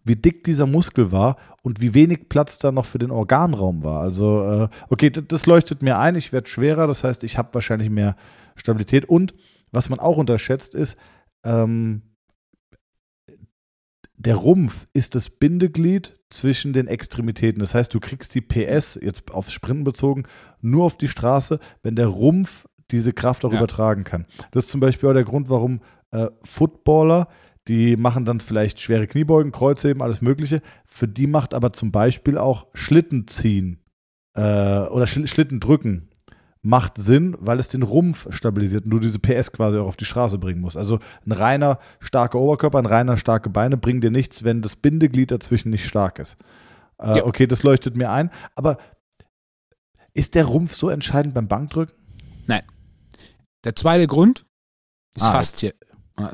[0.05, 4.01] wie dick dieser Muskel war und wie wenig Platz da noch für den Organraum war.
[4.01, 7.91] Also, äh, okay, das leuchtet mir ein, ich werde schwerer, das heißt, ich habe wahrscheinlich
[7.91, 8.17] mehr
[8.57, 9.05] Stabilität.
[9.05, 9.35] Und
[9.73, 10.97] was man auch unterschätzt ist,
[11.45, 12.03] ähm,
[14.17, 17.61] der Rumpf ist das Bindeglied zwischen den Extremitäten.
[17.61, 20.25] Das heißt, du kriegst die PS, jetzt aufs Sprinten bezogen,
[20.61, 23.59] nur auf die Straße, wenn der Rumpf diese Kraft auch ja.
[23.59, 24.27] übertragen kann.
[24.51, 27.29] Das ist zum Beispiel auch der Grund, warum äh, Footballer
[27.69, 30.63] die machen dann vielleicht schwere Kniebeugen, Kreuzheben, alles Mögliche.
[30.87, 33.81] Für die macht aber zum Beispiel auch Schlitten ziehen
[34.35, 36.11] äh, oder Sch Schlitten drücken
[36.63, 40.05] macht Sinn, weil es den Rumpf stabilisiert und du diese PS quasi auch auf die
[40.05, 40.77] Straße bringen musst.
[40.77, 45.31] Also ein reiner starker Oberkörper, ein reiner starke Beine bringen dir nichts, wenn das Bindeglied
[45.31, 46.37] dazwischen nicht stark ist.
[46.99, 47.27] Äh, ja.
[47.27, 48.31] Okay, das leuchtet mir ein.
[48.55, 48.77] Aber
[50.13, 51.97] ist der Rumpf so entscheidend beim Bankdrücken?
[52.47, 52.63] Nein.
[53.65, 54.45] Der zweite Grund
[55.15, 55.73] ist ah, Faszie.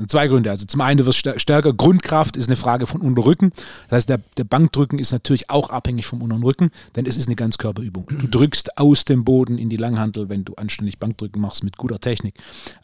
[0.08, 0.50] Zwei Gründe.
[0.50, 1.72] Also zum einen, du wirst stärker.
[1.72, 3.50] Grundkraft ist eine Frage von Unterrücken.
[3.88, 7.26] Das heißt, der, der Bankdrücken ist natürlich auch abhängig vom unteren Rücken, denn es ist
[7.26, 8.06] eine Ganzkörperübung.
[8.18, 11.98] Du drückst aus dem Boden in die Langhantel, wenn du anständig Bankdrücken machst mit guter
[11.98, 12.34] Technik.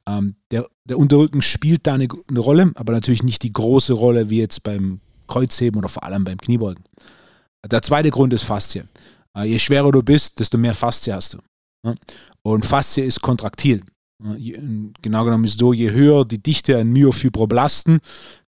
[0.07, 4.31] Ähm, der, der Unterrücken spielt da eine, eine Rolle, aber natürlich nicht die große Rolle
[4.31, 6.85] wie jetzt beim Kreuzheben oder vor allem beim Kniebeugen.
[7.65, 8.85] Der zweite Grund ist Faszie.
[9.37, 11.39] Äh, je schwerer du bist, desto mehr Faszie hast du.
[12.43, 13.83] Und Faszie ist kontraktil.
[15.03, 18.01] Genau genommen ist so, je höher die Dichte an Myofibroblasten,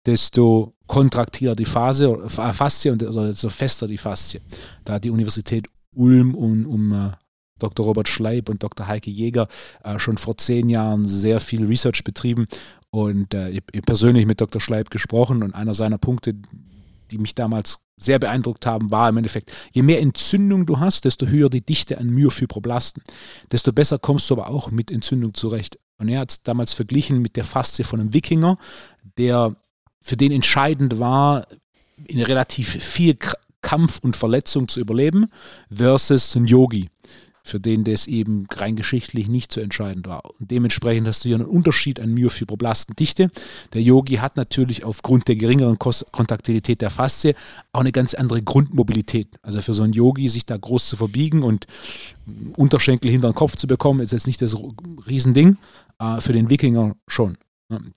[0.05, 4.41] desto kontraktiler die Phase, äh, Faszie und also desto fester die Faszie.
[4.83, 7.11] Da hat die Universität Ulm und um äh,
[7.59, 7.85] Dr.
[7.85, 8.87] Robert Schleib und Dr.
[8.87, 9.47] Heike Jäger
[9.83, 12.47] äh, schon vor zehn Jahren sehr viel Research betrieben
[12.89, 14.61] und äh, ich, ich persönlich mit Dr.
[14.61, 16.35] Schleib gesprochen und einer seiner Punkte,
[17.11, 21.27] die mich damals sehr beeindruckt haben, war im Endeffekt, je mehr Entzündung du hast, desto
[21.27, 23.03] höher die Dichte an Myofibroblasten,
[23.51, 25.77] desto besser kommst du aber auch mit Entzündung zurecht.
[25.97, 28.57] Und er hat es damals verglichen mit der Faszie von einem Wikinger,
[29.17, 29.55] der
[30.01, 31.47] für den entscheidend war,
[32.05, 33.17] in relativ viel
[33.61, 35.27] Kampf und Verletzung zu überleben,
[35.69, 36.89] versus ein Yogi
[37.49, 40.23] für den das eben rein geschichtlich nicht so entscheidend war.
[40.39, 43.31] Und dementsprechend hast du hier einen Unterschied an Myofibroblastendichte.
[43.73, 47.35] Der Yogi hat natürlich aufgrund der geringeren Kontaktilität der Faszie
[47.71, 49.27] auch eine ganz andere Grundmobilität.
[49.41, 51.65] Also für so einen Yogi sich da groß zu verbiegen und
[52.55, 54.55] Unterschenkel hinter den Kopf zu bekommen, ist jetzt nicht das
[55.07, 55.57] Riesending.
[55.99, 57.37] Äh, für den Wikinger schon.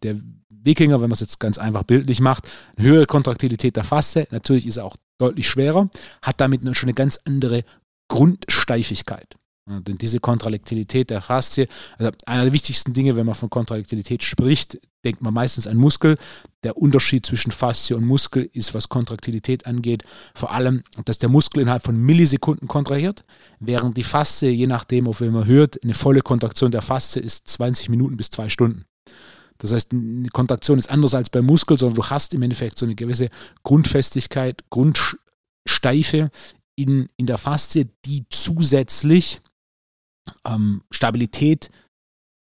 [0.03, 4.27] Der Wikinger, wenn man es jetzt ganz einfach bildlich macht, eine höhere Kontraktilität der Faszie,
[4.31, 5.89] natürlich ist er auch deutlich schwerer,
[6.21, 7.65] hat damit schon eine ganz andere
[8.09, 9.37] Grundsteifigkeit.
[9.67, 14.81] Denn diese Kontraktilität der Faszie, also einer der wichtigsten Dinge, wenn man von Kontraktilität spricht,
[15.05, 16.17] denkt man meistens an Muskel.
[16.65, 20.03] Der Unterschied zwischen Faszie und Muskel ist, was Kontraktilität angeht,
[20.35, 23.25] vor allem, dass der Muskel innerhalb von Millisekunden kontrahiert,
[23.61, 27.47] während die Faszie, je nachdem, auf wen man hört, eine volle Kontraktion der Faszie ist
[27.47, 28.85] 20 Minuten bis zwei Stunden.
[29.59, 32.85] Das heißt, eine Kontraktion ist anders als beim Muskel, sondern du hast im Endeffekt so
[32.85, 33.29] eine gewisse
[33.63, 36.31] Grundfestigkeit, Grundsteife
[36.75, 39.41] in, in der Faszie, die zusätzlich
[40.47, 41.71] ähm, Stabilität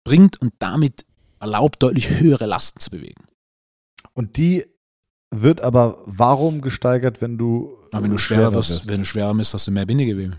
[0.05, 1.05] bringt und damit
[1.41, 3.25] erlaubt, deutlich höhere Lasten zu bewegen.
[4.15, 4.67] Und die
[5.33, 7.77] wird aber warum gesteigert, wenn du.
[7.91, 10.39] Aber wenn du schwerer wirst, wenn du schwerer bist, hast du mehr Bindegewebe.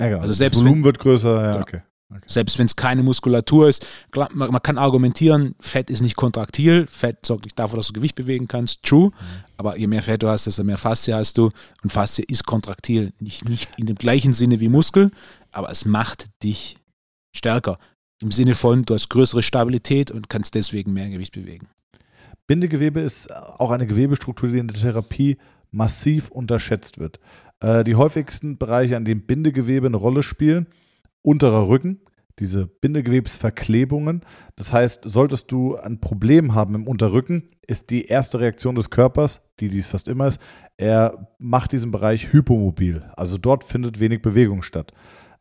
[0.00, 1.62] Ja, also selbst das Volumen wenn, wird größer, ja, genau.
[1.62, 1.82] okay.
[2.10, 2.24] okay.
[2.26, 6.86] Selbst wenn es keine Muskulatur ist, klar, man, man, kann argumentieren, Fett ist nicht kontraktil,
[6.88, 9.12] Fett sorgt nicht dafür, dass du Gewicht bewegen kannst, true, mhm.
[9.56, 11.50] aber je mehr Fett du hast, desto mehr Faszie hast du
[11.84, 15.12] und Faszie ist kontraktil, nicht, nicht in dem gleichen Sinne wie Muskel,
[15.54, 16.76] aber es macht dich
[17.34, 17.78] stärker.
[18.22, 21.68] Im Sinne von, du hast größere Stabilität und kannst deswegen mehr Gewicht bewegen.
[22.46, 25.38] Bindegewebe ist auch eine Gewebestruktur, die in der Therapie
[25.70, 27.18] massiv unterschätzt wird.
[27.60, 30.66] Äh, die häufigsten Bereiche, an denen Bindegewebe eine Rolle spielen,
[31.22, 32.00] unterer Rücken,
[32.38, 34.22] diese Bindegewebsverklebungen.
[34.56, 39.40] Das heißt, solltest du ein Problem haben im Unterrücken, ist die erste Reaktion des Körpers,
[39.60, 40.40] die dies fast immer ist,
[40.76, 43.04] er macht diesen Bereich hypomobil.
[43.16, 44.92] Also dort findet wenig Bewegung statt.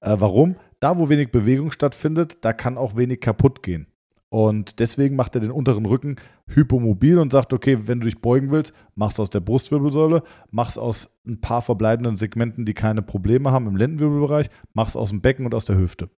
[0.04, 0.56] Äh, warum?
[0.80, 3.88] Da, wo wenig Bewegung stattfindet, da kann auch wenig kaputt gehen.
[4.30, 6.16] Und deswegen macht er den unteren Rücken
[6.48, 11.20] hypomobil und sagt, okay, wenn du dich beugen willst, mach's aus der Brustwirbelsäule, mach's aus
[11.26, 15.54] ein paar verbleibenden Segmenten, die keine Probleme haben im Lendenwirbelbereich, mach's aus dem Becken und
[15.54, 16.10] aus der Hüfte.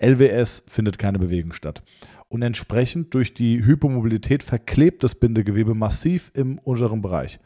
[0.00, 1.82] LWS findet keine Bewegung statt.
[2.28, 7.40] Und entsprechend durch die Hypomobilität verklebt das Bindegewebe massiv im unteren Bereich.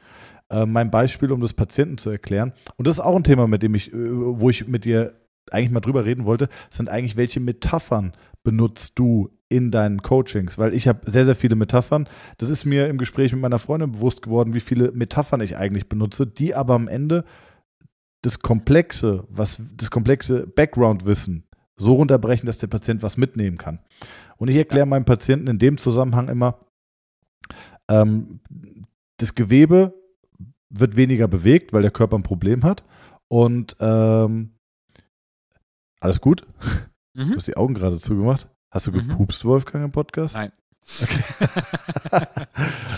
[0.51, 3.63] Äh, mein Beispiel, um das Patienten zu erklären, und das ist auch ein Thema, mit
[3.63, 5.15] dem ich, äh, wo ich mit dir
[5.51, 10.59] eigentlich mal drüber reden wollte, sind eigentlich, welche Metaphern benutzt du in deinen Coachings?
[10.59, 12.09] Weil ich habe sehr, sehr viele Metaphern.
[12.39, 15.89] Das ist mir im Gespräch mit meiner Freundin bewusst geworden, wie viele Metaphern ich eigentlich
[15.89, 17.25] benutze, die aber am Ende
[18.23, 21.45] das komplexe, was das komplexe Background-Wissen
[21.77, 23.81] so runterbrechen, dass der Patient was mitnehmen kann.
[24.37, 26.59] Und ich erkläre meinem Patienten in dem Zusammenhang immer,
[27.89, 28.41] ähm,
[29.19, 29.95] das Gewebe
[30.71, 32.85] wird weniger bewegt, weil der Körper ein Problem hat.
[33.29, 34.54] Und ähm,
[36.05, 36.47] alles gut?
[37.15, 37.31] Mhm.
[37.31, 38.49] Du hast die Augen gerade zugemacht.
[38.71, 39.09] Hast du mhm.
[39.09, 40.35] gepupst, Wolfgang, im Podcast?
[40.35, 40.53] Nein.
[41.03, 42.27] Okay.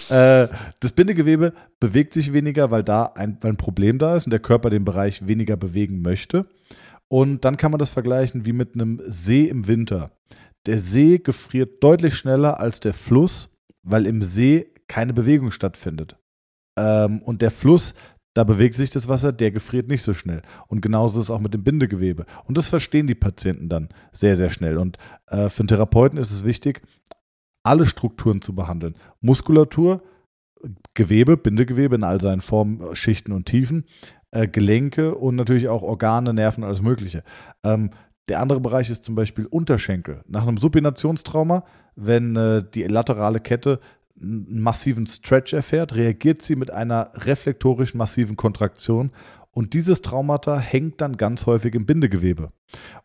[0.14, 0.48] äh,
[0.80, 4.70] das Bindegewebe bewegt sich weniger, weil da ein, ein Problem da ist und der Körper
[4.70, 6.48] den Bereich weniger bewegen möchte.
[7.06, 10.10] Und dann kann man das vergleichen wie mit einem See im Winter.
[10.66, 13.50] Der See gefriert deutlich schneller als der Fluss,
[13.84, 16.16] weil im See keine Bewegung stattfindet.
[16.76, 17.94] Ähm, und der Fluss,
[18.36, 20.42] da bewegt sich das Wasser, der gefriert nicht so schnell.
[20.66, 22.26] Und genauso ist es auch mit dem Bindegewebe.
[22.44, 24.76] Und das verstehen die Patienten dann sehr, sehr schnell.
[24.76, 26.82] Und äh, für einen Therapeuten ist es wichtig,
[27.62, 28.94] alle Strukturen zu behandeln.
[29.22, 30.02] Muskulatur,
[30.92, 33.86] Gewebe, Bindegewebe in all seinen Formen, Schichten und Tiefen,
[34.32, 37.24] äh, Gelenke und natürlich auch Organe, Nerven, alles Mögliche.
[37.64, 37.88] Ähm,
[38.28, 40.22] der andere Bereich ist zum Beispiel Unterschenkel.
[40.28, 43.80] Nach einem Supinationstrauma, wenn äh, die laterale Kette
[44.20, 49.10] einen massiven Stretch erfährt, reagiert sie mit einer reflektorischen massiven Kontraktion
[49.56, 52.52] und dieses Traumata hängt dann ganz häufig im Bindegewebe.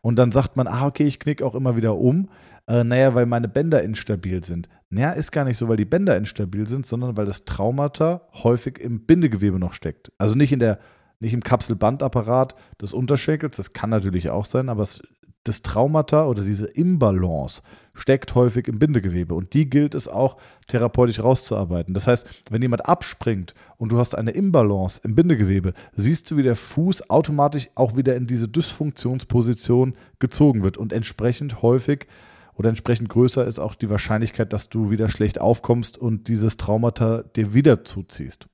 [0.02, 2.28] Und dann sagt man, ah, okay, ich knick auch immer wieder um.
[2.66, 4.68] Äh, naja, weil meine Bänder instabil sind.
[4.90, 8.78] Naja, ist gar nicht so, weil die Bänder instabil sind, sondern weil das Traumata häufig
[8.78, 10.12] im Bindegewebe noch steckt.
[10.18, 10.78] Also nicht in der,
[11.20, 15.02] nicht im Kapselbandapparat des Unterschenkels, das kann natürlich auch sein, aber es
[15.44, 17.62] das Traumata oder diese Imbalance
[17.94, 21.94] steckt häufig im Bindegewebe und die gilt es auch therapeutisch rauszuarbeiten.
[21.94, 26.42] Das heißt, wenn jemand abspringt und du hast eine Imbalance im Bindegewebe, siehst du, wie
[26.42, 32.06] der Fuß automatisch auch wieder in diese Dysfunktionsposition gezogen wird und entsprechend häufig
[32.54, 37.22] oder entsprechend größer ist auch die Wahrscheinlichkeit, dass du wieder schlecht aufkommst und dieses Traumata
[37.22, 38.46] dir wieder zuziehst.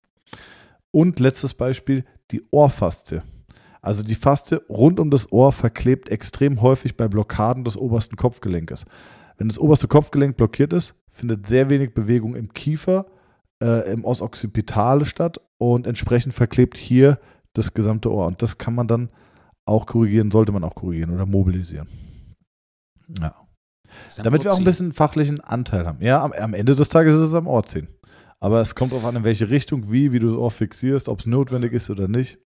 [0.91, 3.23] Und letztes Beispiel, die Ohrfaszie.
[3.81, 8.85] Also die Faszie rund um das Ohr verklebt extrem häufig bei Blockaden des obersten Kopfgelenkes.
[9.37, 13.07] Wenn das oberste Kopfgelenk blockiert ist, findet sehr wenig Bewegung im Kiefer,
[13.63, 17.19] äh, im occipitale statt und entsprechend verklebt hier
[17.53, 18.27] das gesamte Ohr.
[18.27, 19.11] Und das kann man dann
[19.65, 21.89] auch korrigieren, sollte man auch korrigieren oder mobilisieren.
[23.21, 23.35] Ja.
[24.23, 26.03] Damit wir auch ein bisschen fachlichen Anteil haben.
[26.03, 27.89] Ja, am, am Ende des Tages ist es am Ohr ziehen.
[28.41, 31.21] Aber es kommt auch an, in welche Richtung, wie, wie du das Ohr fixierst, ob
[31.21, 32.39] es notwendig ist oder nicht.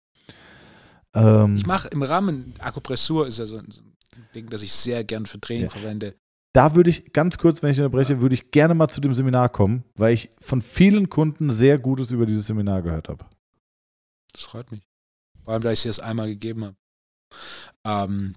[1.14, 3.96] Ähm, ich mache im Rahmen, Akupressur ist ja so ein, so ein,
[4.36, 5.70] Ding, das ich sehr gern für Training ja.
[5.70, 6.16] verwende.
[6.54, 9.50] Da würde ich ganz kurz, wenn ich unterbreche, würde ich gerne mal zu dem Seminar
[9.50, 13.26] kommen, weil ich von vielen Kunden sehr Gutes über dieses Seminar gehört habe.
[14.34, 14.82] Das freut mich.
[15.44, 16.76] Vor allem, da ich es erst einmal gegeben habe.
[17.86, 18.36] Ähm,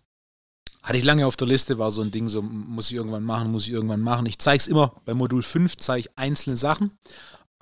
[0.83, 3.51] hatte ich lange auf der Liste, war so ein Ding, so muss ich irgendwann machen,
[3.51, 4.27] muss ich irgendwann machen.
[4.27, 6.93] Ich zeige es immer, bei Modul 5 zeige ich einzelne Sachen.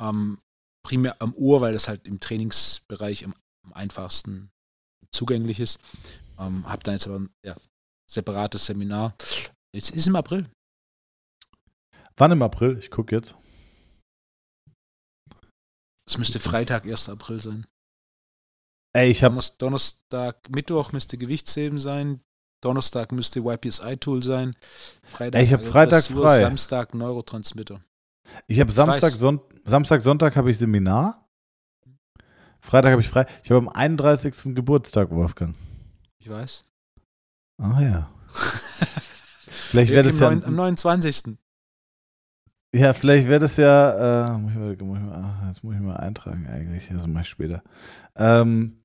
[0.00, 0.38] Ähm,
[0.82, 4.51] primär am Ohr, weil das halt im Trainingsbereich am, am einfachsten
[5.12, 5.78] zugänglich ist.
[6.38, 7.54] Ähm, habe dann jetzt aber ein ja,
[8.10, 9.14] separates Seminar.
[9.74, 10.48] Jetzt ist im April.
[12.16, 12.78] Wann im April?
[12.78, 13.36] Ich gucke jetzt.
[16.06, 17.08] Es müsste Freitag, 1.
[17.08, 17.66] April sein.
[18.94, 22.20] Ey, ich habe Donnerstag, Mittwoch müsste Gewichtsheben sein.
[22.62, 24.54] Donnerstag müsste YPSI-Tool sein.
[25.02, 26.40] Freitag, Ey, ich habe Freitag frei.
[26.40, 27.82] Samstag Neurotransmitter.
[28.46, 31.28] Ich habe Samstag, Son Samstag, Sonntag habe ich Seminar.
[32.62, 33.26] Freitag habe ich frei.
[33.42, 34.54] Ich habe am 31.
[34.54, 35.56] Geburtstag, Wolfgang.
[36.20, 36.64] Ich weiß.
[37.58, 38.10] Ah ja.
[39.48, 40.28] vielleicht wäre das ja.
[40.28, 41.36] am 29.
[42.72, 44.34] Ja, vielleicht wäre das ja.
[44.34, 46.88] Äh, muss ich, muss mal, ah, jetzt muss ich mal eintragen, eigentlich.
[46.88, 47.64] Das mache ich später.
[48.14, 48.84] Ähm,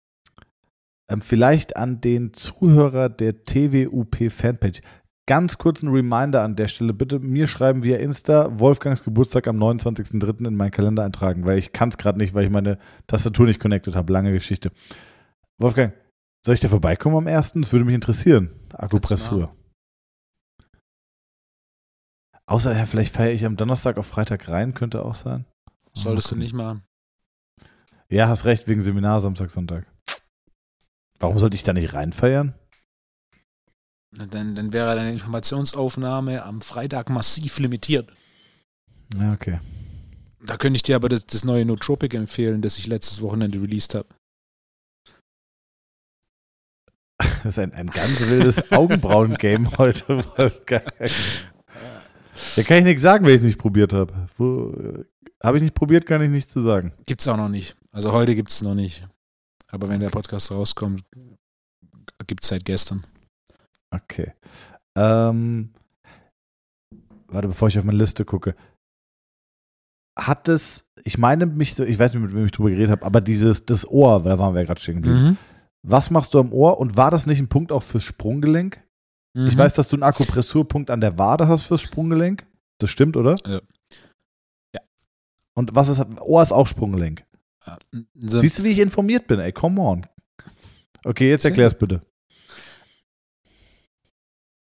[1.08, 4.82] ähm, vielleicht an den Zuhörer der TWUP Fanpage
[5.28, 6.94] ganz kurzen Reminder an der Stelle.
[6.94, 10.48] Bitte mir schreiben via Insta Wolfgangs Geburtstag am 29.03.
[10.48, 13.60] in meinen Kalender eintragen, weil ich kann es gerade nicht, weil ich meine Tastatur nicht
[13.60, 14.12] connected habe.
[14.12, 14.72] Lange Geschichte.
[15.60, 15.94] Wolfgang,
[16.44, 17.54] soll ich da vorbeikommen am 1.?
[17.54, 18.50] Das würde mich interessieren.
[18.74, 19.54] Akupressur.
[22.46, 25.46] Außer, ja, vielleicht feiere ich am Donnerstag auf Freitag rein, könnte auch sein.
[25.94, 26.84] Solltest du nicht machen.
[28.10, 29.86] Ja, hast recht, wegen Seminar Samstag, Sonntag.
[31.20, 32.54] Warum sollte ich da nicht reinfeiern?
[34.12, 38.10] Dann, dann wäre deine Informationsaufnahme am Freitag massiv limitiert.
[39.16, 39.60] Ja, okay.
[40.46, 43.96] Da könnte ich dir aber das, das neue Nootropic empfehlen, das ich letztes Wochenende released
[43.96, 44.08] habe.
[47.44, 50.86] ist ein, ein ganz wildes Augenbrauen-Game heute, Wolfgang.
[52.56, 54.14] Da kann ich nichts sagen, wenn ich es nicht probiert habe.
[55.44, 56.94] Habe ich nicht probiert, kann ich nichts zu sagen.
[57.06, 57.76] Gibt es auch noch nicht.
[57.92, 59.04] Also heute gibt es noch nicht.
[59.70, 61.04] Aber wenn der Podcast rauskommt,
[62.28, 63.06] gibt es seit gestern.
[63.92, 64.34] Okay.
[64.98, 65.70] Ähm,
[67.28, 68.56] warte, bevor ich auf meine Liste gucke.
[70.18, 73.22] Hat es, ich meine mich, ich weiß nicht, mit wem ich drüber geredet habe, aber
[73.22, 75.24] dieses, das Ohr, da waren wir ja gerade stehen geblieben.
[75.24, 75.38] Mhm.
[75.84, 78.84] Was machst du am Ohr und war das nicht ein Punkt auch fürs Sprunggelenk?
[79.36, 79.48] Mhm.
[79.48, 82.48] Ich weiß, dass du einen Akupressurpunkt an der Wade hast fürs Sprunggelenk.
[82.80, 83.36] Das stimmt, oder?
[83.46, 83.62] Ja.
[84.74, 84.82] ja.
[85.56, 87.24] Und was ist, Ohr ist auch Sprunggelenk.
[87.66, 87.78] Ja.
[88.16, 88.40] So.
[88.40, 90.08] Siehst du, wie ich informiert bin, ey, come on.
[91.06, 92.02] Okay, jetzt erklär's bitte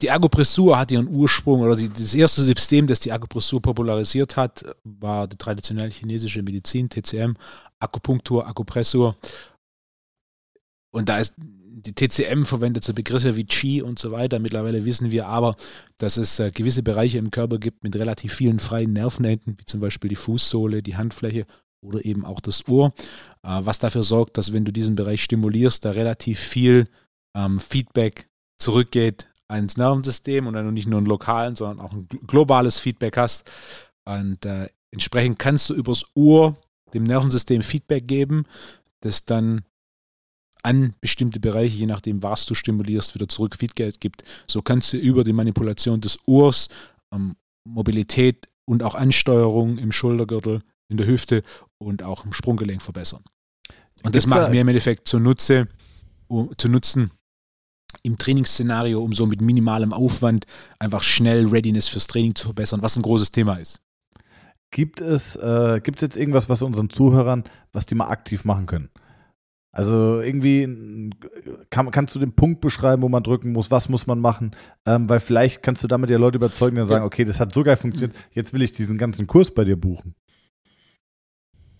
[0.01, 4.65] die Akupressur hat ihren Ursprung oder die, das erste System, das die Akupressur popularisiert hat,
[4.83, 7.35] war die traditionelle chinesische Medizin, TCM,
[7.79, 9.15] Akupunktur, Akupressur.
[10.91, 14.39] Und da ist die TCM verwendet so Begriffe wie Qi und so weiter.
[14.39, 15.55] Mittlerweile wissen wir aber,
[15.97, 19.81] dass es äh, gewisse Bereiche im Körper gibt mit relativ vielen freien Nervenenden, wie zum
[19.81, 21.45] Beispiel die Fußsohle, die Handfläche
[21.81, 22.93] oder eben auch das Ohr,
[23.43, 26.87] äh, was dafür sorgt, dass wenn du diesen Bereich stimulierst, da relativ viel
[27.35, 32.79] ähm, Feedback zurückgeht ans Nervensystem und dann nicht nur ein lokalen, sondern auch ein globales
[32.79, 33.49] Feedback hast.
[34.05, 36.55] Und äh, entsprechend kannst du übers Ohr
[36.93, 38.45] dem Nervensystem Feedback geben,
[39.01, 39.63] das dann
[40.63, 44.23] an bestimmte Bereiche, je nachdem, was du stimulierst, wieder zurück Feedback gibt.
[44.47, 46.69] So kannst du über die Manipulation des Ohrs
[47.13, 47.35] ähm,
[47.67, 51.43] Mobilität und auch Ansteuerung im Schultergürtel, in der Hüfte
[51.77, 53.23] und auch im Sprunggelenk verbessern.
[54.03, 55.67] Und Gibt's das macht mir im Endeffekt zunutze,
[56.27, 57.11] um, zu nutzen,
[58.03, 60.45] im Trainingsszenario, um so mit minimalem Aufwand
[60.79, 63.81] einfach schnell Readiness fürs Training zu verbessern, was ein großes Thema ist.
[64.71, 68.65] Gibt es, äh, gibt es jetzt irgendwas, was unseren Zuhörern, was die mal aktiv machen
[68.65, 68.89] können?
[69.75, 71.09] Also irgendwie
[71.69, 74.55] kann, kannst du den Punkt beschreiben, wo man drücken muss, was muss man machen,
[74.85, 77.61] ähm, weil vielleicht kannst du damit ja Leute überzeugen, die sagen, okay, das hat so
[77.61, 80.15] geil funktioniert, jetzt will ich diesen ganzen Kurs bei dir buchen.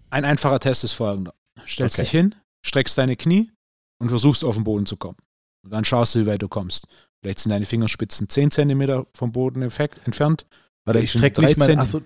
[0.10, 1.34] Ein einfacher Test ist folgender.
[1.65, 2.04] Stellst okay.
[2.04, 3.51] dich hin, streckst deine Knie
[3.99, 5.17] und versuchst auf den Boden zu kommen.
[5.65, 6.88] Und dann schaust du, wie weit du kommst.
[7.19, 10.45] Vielleicht sind deine Fingerspitzen 10 cm vom Boden entfernt.
[10.86, 12.01] Warte, ich strecke mich mal, achso,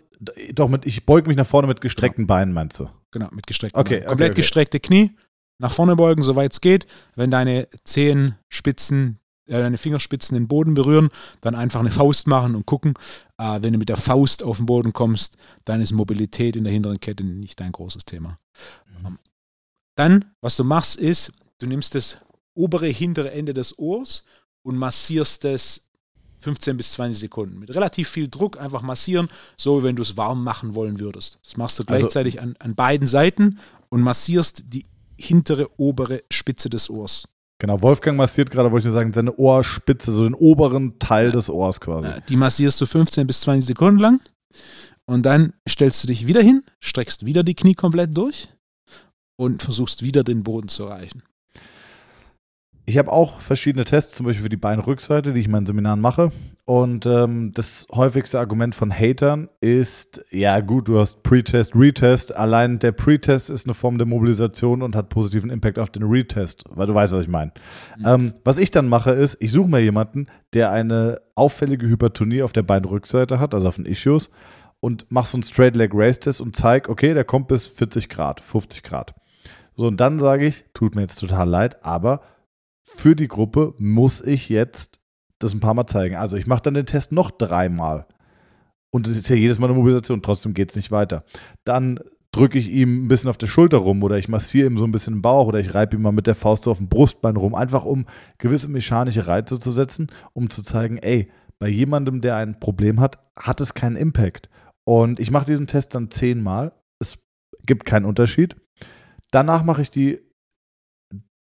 [0.53, 2.35] doch, mit, ich beuge mich nach vorne mit gestreckten genau.
[2.35, 2.89] Beinen, meinst du?
[3.11, 4.07] Genau, mit gestreckten okay, Beinen.
[4.07, 4.41] Komplett okay, okay.
[4.41, 5.11] gestreckte Knie,
[5.57, 6.87] nach vorne beugen, soweit es geht.
[7.15, 11.09] Wenn deine Zehenspitzen, äh, deine Fingerspitzen den Boden berühren,
[11.41, 12.93] dann einfach eine Faust machen und gucken.
[13.37, 16.71] Äh, wenn du mit der Faust auf den Boden kommst, dann ist Mobilität in der
[16.71, 18.37] hinteren Kette nicht dein großes Thema.
[19.03, 19.19] Mhm.
[19.95, 22.19] Dann, was du machst, ist, du nimmst das
[22.59, 24.25] obere, hintere Ende des Ohrs
[24.63, 25.89] und massierst es
[26.39, 27.59] 15 bis 20 Sekunden.
[27.59, 31.39] Mit relativ viel Druck einfach massieren, so wie wenn du es warm machen wollen würdest.
[31.43, 34.83] Das machst du also gleichzeitig also, an, an beiden Seiten und massierst die
[35.17, 37.27] hintere, obere Spitze des Ohrs.
[37.59, 41.31] Genau, Wolfgang massiert gerade, wollte ich nur sagen, seine Ohrspitze, so den oberen Teil ja.
[41.33, 42.07] des Ohrs quasi.
[42.29, 44.21] Die massierst du 15 bis 20 Sekunden lang
[45.05, 48.47] und dann stellst du dich wieder hin, streckst wieder die Knie komplett durch
[49.35, 51.23] und versuchst wieder den Boden zu erreichen.
[52.89, 56.01] Ich habe auch verschiedene Tests, zum Beispiel für die Beinrückseite, die ich in meinen Seminaren
[56.01, 56.31] mache.
[56.65, 62.35] Und ähm, das häufigste Argument von Hatern ist, ja gut, du hast Pre-Test, Retest.
[62.35, 66.63] Allein der Pre-Test ist eine Form der Mobilisation und hat positiven Impact auf den Retest,
[66.67, 67.51] weil du weißt, was ich meine.
[67.99, 68.05] Mhm.
[68.07, 70.25] Ähm, was ich dann mache, ist, ich suche mir jemanden,
[70.55, 74.31] der eine auffällige Hypertonie auf der Beinrückseite hat, also auf den Issues,
[74.79, 78.09] und mache so einen Straight Leg Race Test und zeige, okay, der kommt bis 40
[78.09, 79.13] Grad, 50 Grad.
[79.75, 82.21] So, und dann sage ich, tut mir jetzt total leid, aber
[82.99, 84.99] für die Gruppe muss ich jetzt
[85.39, 86.15] das ein paar Mal zeigen.
[86.15, 88.05] Also ich mache dann den Test noch dreimal.
[88.91, 91.23] Und es ist ja jedes Mal eine Mobilisation, trotzdem geht es nicht weiter.
[91.63, 91.99] Dann
[92.31, 94.91] drücke ich ihm ein bisschen auf der Schulter rum oder ich massiere ihm so ein
[94.91, 97.55] bisschen den Bauch oder ich reibe ihm mal mit der Faust auf dem Brustbein rum,
[97.55, 98.05] einfach um
[98.37, 103.19] gewisse mechanische Reize zu setzen, um zu zeigen, ey, bei jemandem, der ein Problem hat,
[103.37, 104.49] hat es keinen Impact.
[104.83, 106.73] Und ich mache diesen Test dann zehnmal.
[106.99, 107.17] Es
[107.65, 108.55] gibt keinen Unterschied.
[109.31, 110.19] Danach mache ich die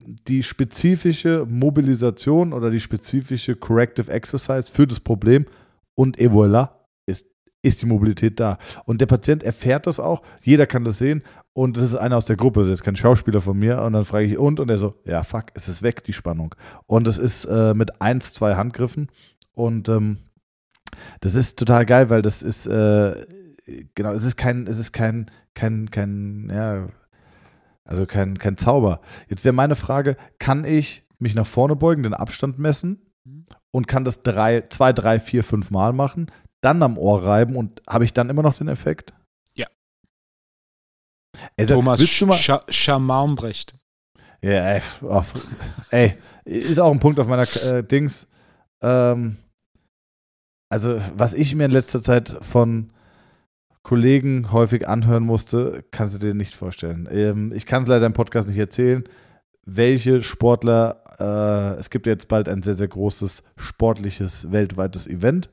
[0.06, 5.46] die spezifische Mobilisation oder die spezifische Corrective Exercise für das Problem
[5.94, 6.70] und et voilà,
[7.06, 7.26] ist,
[7.62, 8.58] ist die Mobilität da.
[8.84, 11.22] Und der Patient erfährt das auch, jeder kann das sehen
[11.52, 13.92] und das ist einer aus der Gruppe, das ist jetzt kein Schauspieler von mir und
[13.92, 16.54] dann frage ich und und er so, ja fuck, es ist weg, die Spannung.
[16.86, 19.08] Und es ist äh, mit eins, zwei Handgriffen
[19.52, 20.18] und ähm,
[21.20, 23.26] das ist total geil, weil das ist, äh,
[23.94, 26.88] genau, es ist kein, es ist kein, kein, kein, ja,
[27.84, 29.00] also kein, kein Zauber.
[29.28, 33.46] Jetzt wäre meine Frage, kann ich mich nach vorne beugen, den Abstand messen mhm.
[33.70, 36.30] und kann das drei, zwei, drei, vier, fünf Mal machen,
[36.60, 39.12] dann am Ohr reiben und habe ich dann immer noch den Effekt?
[39.54, 39.66] Ja.
[41.56, 43.74] Ey, Thomas Sch Sch Schamaunbrecht.
[44.42, 45.22] Ja, ey, oh,
[45.90, 46.14] ey,
[46.44, 48.26] ist auch ein Punkt auf meiner äh, Dings.
[48.80, 49.36] Ähm,
[50.68, 52.92] also, was ich mir in letzter Zeit von
[53.82, 57.08] Kollegen häufig anhören musste, kannst du dir nicht vorstellen.
[57.10, 59.04] Ähm, ich kann es leider im Podcast nicht erzählen,
[59.64, 65.50] welche Sportler, äh, es gibt jetzt bald ein sehr, sehr großes sportliches weltweites Event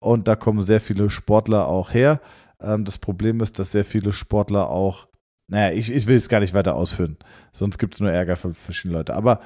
[0.00, 2.20] und da kommen sehr viele Sportler auch her.
[2.60, 5.08] Ähm, das Problem ist, dass sehr viele Sportler auch,
[5.48, 7.16] naja, ich, ich will es gar nicht weiter ausführen,
[7.52, 9.14] sonst gibt es nur Ärger für verschiedene Leute.
[9.14, 9.40] Aber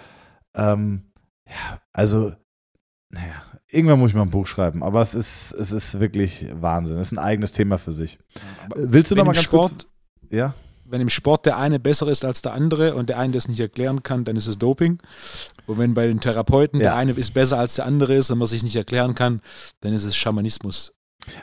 [0.54, 1.12] ähm,
[1.46, 2.32] ja, also,
[3.12, 6.98] naja, irgendwann muss ich mal ein Buch schreiben, aber es ist, es ist wirklich Wahnsinn.
[6.98, 8.18] Es ist ein eigenes Thema für sich.
[8.64, 9.86] Aber Willst du noch wenn mal im ganz Sport, kurz?
[10.30, 10.54] Ja?
[10.84, 13.60] wenn im Sport der eine besser ist als der andere und der eine das nicht
[13.60, 14.98] erklären kann, dann ist es Doping.
[15.66, 16.88] Und wenn bei den Therapeuten Ja.
[16.90, 19.40] der eine ist besser als der andere ist und man sich nicht erklären kann,
[19.80, 20.94] dann ist es Schamanismus.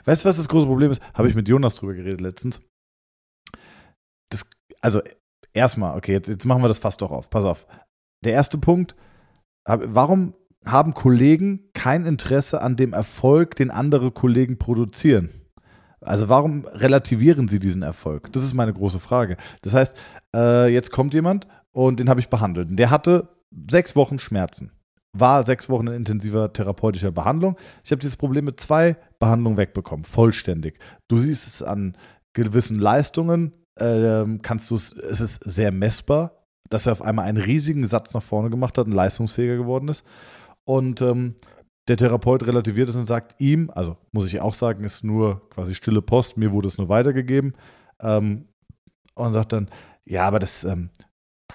[0.06, 1.02] Weißt du, was das große Problem ist?
[1.16, 2.62] Habe ich mit Jonas drüber geredet letztens.
[4.30, 4.46] Das,
[4.82, 5.02] also,
[5.54, 7.30] erstmal, okay, jetzt, jetzt machen wir das fast doch auf.
[7.32, 7.66] Pass auf.
[8.24, 8.96] Der erste Punkt,
[9.66, 15.30] warum haben Kollegen kein Interesse an dem Erfolg, den andere Kollegen produzieren?
[16.02, 18.32] Also warum relativieren sie diesen Erfolg?
[18.32, 19.38] Das ist meine große Frage.
[19.62, 19.98] Das heißt,
[20.36, 22.68] äh, jetzt kommt jemand und den habe ich behandelt.
[22.72, 23.30] Der hatte
[23.70, 24.72] sechs Wochen Schmerzen.
[25.12, 27.58] War sechs Wochen in intensiver therapeutischer Behandlung.
[27.84, 30.80] Ich habe dieses Problem mit zwei Behandlungen wegbekommen, vollständig.
[31.08, 31.98] Du siehst es an
[32.34, 37.42] gewissen Leistungen, ähm, kannst du es, es ist sehr messbar, dass er auf einmal einen
[37.42, 40.04] riesigen Satz nach vorne gemacht hat und leistungsfähiger geworden ist.
[40.70, 41.34] Und ähm,
[41.88, 45.74] der Therapeut relativiert es und sagt ihm, also muss ich auch sagen, ist nur quasi
[45.74, 47.56] stille Post, mir wurde es nur weitergegeben.
[48.00, 48.50] Ähm,
[49.16, 49.70] und sagt dann,
[50.06, 50.92] ja, aber das ähm,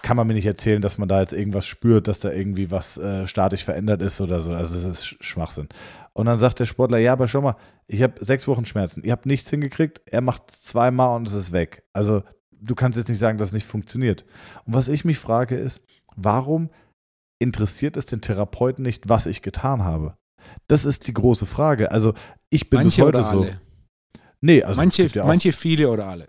[0.02, 2.96] kann man mir nicht erzählen, dass man da jetzt irgendwas spürt, dass da irgendwie was
[2.96, 4.52] äh, statisch verändert ist oder so.
[4.52, 5.68] Also es ist Sch- Schwachsinn.
[6.12, 7.54] Und dann sagt der Sportler, ja, aber schau mal,
[7.86, 9.04] ich habe sechs Wochen Schmerzen.
[9.04, 11.84] Ihr habt nichts hingekriegt, er macht es zweimal und es ist weg.
[11.92, 14.24] Also du kannst jetzt nicht sagen, dass es nicht funktioniert.
[14.66, 15.82] Und was ich mich frage ist,
[16.16, 16.70] warum
[17.44, 20.16] interessiert es den Therapeuten nicht, was ich getan habe?
[20.66, 21.92] Das ist die große Frage.
[21.92, 22.14] Also
[22.50, 23.42] ich bin manche bis heute oder so.
[23.42, 23.60] alle?
[24.40, 26.28] Nee, also manche, ja manche, viele oder alle.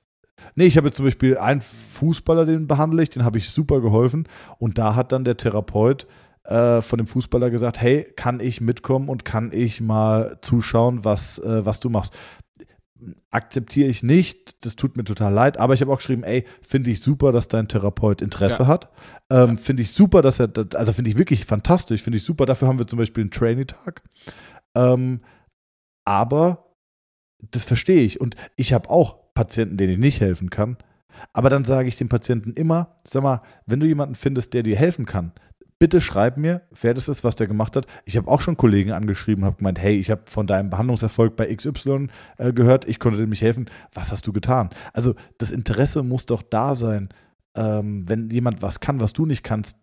[0.56, 3.82] Nee, ich habe jetzt zum Beispiel einen Fußballer, den behandle ich, den habe ich super
[3.82, 4.28] geholfen.
[4.58, 6.08] Und da hat dann der Therapeut
[6.44, 11.40] äh, von dem Fußballer gesagt, hey, kann ich mitkommen und kann ich mal zuschauen, was,
[11.40, 12.14] äh, was du machst.
[13.30, 16.92] Akzeptiere ich nicht, das tut mir total leid, aber ich habe auch geschrieben, ey, finde
[16.92, 18.68] ich super, dass dein Therapeut Interesse Ja.
[18.68, 18.90] hat.
[19.30, 22.68] Ähm, Finde ich super, dass er, also finde ich wirklich fantastisch, finde ich super, dafür
[22.70, 24.02] haben wir zum Beispiel einen Trainee-Tag.
[24.76, 25.22] Ähm,
[26.06, 26.74] aber
[27.52, 28.22] das verstehe ich.
[28.22, 30.78] Und ich habe auch Patienten, denen ich nicht helfen kann.
[31.34, 34.78] Aber dann sage ich dem Patienten immer, sag mal, wenn du jemanden findest, der dir
[34.78, 35.34] helfen kann,
[35.86, 37.86] bitte schreib mir, wer das ist, was der gemacht hat.
[38.06, 41.36] Ich habe auch schon Kollegen angeschrieben und habe gemeint, hey, ich habe von deinem Behandlungserfolg
[41.36, 42.08] bei XY
[42.40, 43.70] äh, gehört, ich konnte dir nicht helfen.
[43.94, 44.72] Was hast du getan?
[44.94, 47.10] Also das Interesse muss doch da sein,
[47.54, 49.78] ähm, wenn jemand was kann, was du nicht kannst,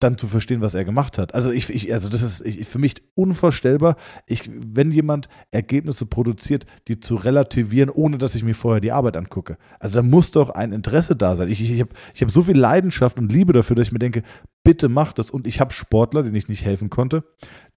[0.00, 1.34] dann zu verstehen, was er gemacht hat.
[1.34, 3.96] Also ich, ich also das ist ich, für mich unvorstellbar,
[4.26, 9.16] ich, wenn jemand Ergebnisse produziert, die zu relativieren, ohne dass ich mir vorher die Arbeit
[9.16, 9.58] angucke.
[9.78, 11.48] Also da muss doch ein Interesse da sein.
[11.48, 13.98] Ich, ich, ich habe ich hab so viel Leidenschaft und Liebe dafür, dass ich mir
[13.98, 14.22] denke,
[14.64, 15.30] bitte mach das.
[15.30, 17.24] Und ich habe Sportler, denen ich nicht helfen konnte,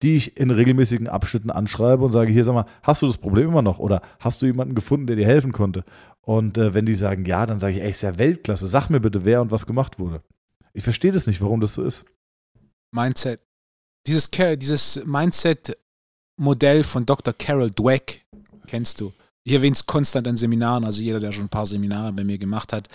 [0.02, 3.50] die ich in regelmäßigen Abschnitten anschreibe und sage, hier sag mal, hast du das Problem
[3.50, 3.80] immer noch?
[3.80, 5.84] Oder hast du jemanden gefunden, der dir helfen konnte?
[6.22, 9.02] Und äh, wenn die sagen ja, dann sage ich, ey, ist ja Weltklasse, sag mir
[9.02, 10.22] bitte, wer und was gemacht wurde.
[10.74, 12.06] Ich verstehe das nicht, warum das so ist.
[12.94, 13.42] Mindset.
[14.08, 17.34] Dieses, dieses Mindset-Modell von Dr.
[17.34, 18.26] Carol Dweck
[18.68, 19.14] kennst du.
[19.46, 22.38] Ich erwähne es konstant an Seminaren, also jeder, der schon ein paar Seminare bei mir
[22.38, 22.88] gemacht hat,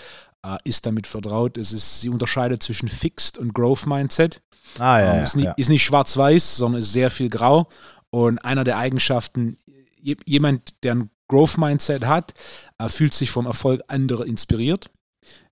[0.43, 1.57] äh, ist damit vertraut.
[1.57, 4.41] Es ist, sie unterscheidet zwischen Fixed und Growth Mindset.
[4.79, 7.67] Ah, Ähm, ist, nicht, ist nicht schwarz-weiß, sondern ist sehr viel grau.
[8.09, 9.57] Und einer der Eigenschaften,
[10.01, 12.33] je- jemand, der ein Growth-Mindset hat,
[12.79, 14.89] äh, fühlt sich vom Erfolg anderer inspiriert.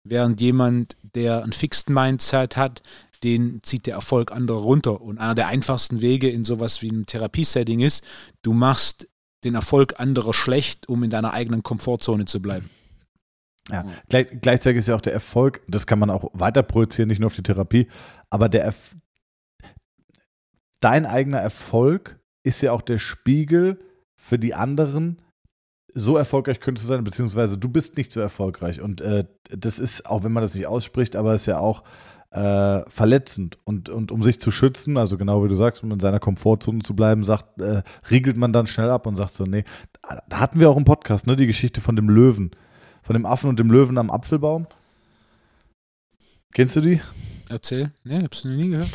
[0.03, 2.81] Während jemand, der ein Fixed Mindset hat,
[3.23, 5.01] den zieht der Erfolg anderer runter.
[5.01, 8.03] Und einer der einfachsten Wege in sowas wie einem Therapiesetting ist,
[8.41, 9.07] du machst
[9.43, 12.69] den Erfolg anderer schlecht, um in deiner eigenen Komfortzone zu bleiben.
[13.69, 17.19] Ja, gleich, gleichzeitig ist ja auch der Erfolg, das kann man auch weiter projizieren, nicht
[17.19, 17.87] nur auf die Therapie,
[18.29, 18.95] aber der Erf
[20.79, 23.79] dein eigener Erfolg ist ja auch der Spiegel
[24.15, 25.21] für die anderen,
[25.93, 28.81] so erfolgreich könntest du sein, beziehungsweise du bist nicht so erfolgreich.
[28.81, 31.83] Und äh, das ist, auch wenn man das nicht ausspricht, aber ist ja auch
[32.31, 33.57] äh, verletzend.
[33.63, 36.79] Und, und um sich zu schützen, also genau wie du sagst, um in seiner Komfortzone
[36.79, 39.63] zu bleiben, sagt, äh, riegelt man dann schnell ab und sagt so, nee,
[40.01, 42.51] da hatten wir auch im Podcast, ne, die Geschichte von dem Löwen,
[43.01, 44.67] von dem Affen und dem Löwen am Apfelbaum.
[46.53, 47.01] Kennst du die?
[47.49, 47.91] Erzähl.
[48.03, 48.89] Nee, hab's noch nie gehört.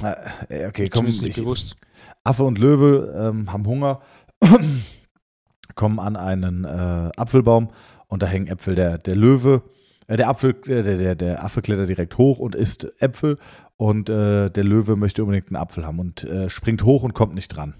[0.48, 1.76] Äh, okay, komm, Zumindest nicht ich, bewusst.
[2.24, 4.00] Affe und Löwe ähm, haben Hunger,
[5.74, 7.70] kommen an einen äh, Apfelbaum
[8.08, 8.74] und da hängen Äpfel.
[8.74, 9.71] Der, der Löwe, äh,
[10.16, 13.38] der Apfel, äh, der, der, der Affe klettert direkt hoch und isst Äpfel
[13.76, 17.34] und äh, der Löwe möchte unbedingt einen Apfel haben und äh, springt hoch und kommt
[17.34, 17.74] nicht dran.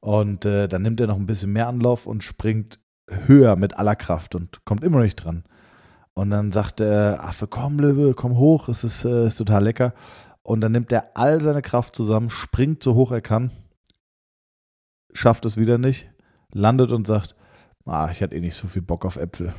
[0.00, 2.80] Und äh, dann nimmt er noch ein bisschen mehr Anlauf und springt
[3.26, 5.44] höher mit aller Kraft und kommt immer noch nicht dran.
[6.14, 9.94] Und dann sagt der Affe, komm Löwe, komm hoch, es ist, äh, ist total lecker.
[10.42, 13.50] Und dann nimmt er all seine Kraft zusammen, springt so hoch er kann,
[15.12, 16.10] schafft es wieder nicht,
[16.52, 17.34] landet und sagt,
[17.84, 19.54] ah, ich hatte eh nicht so viel Bock auf Äpfel.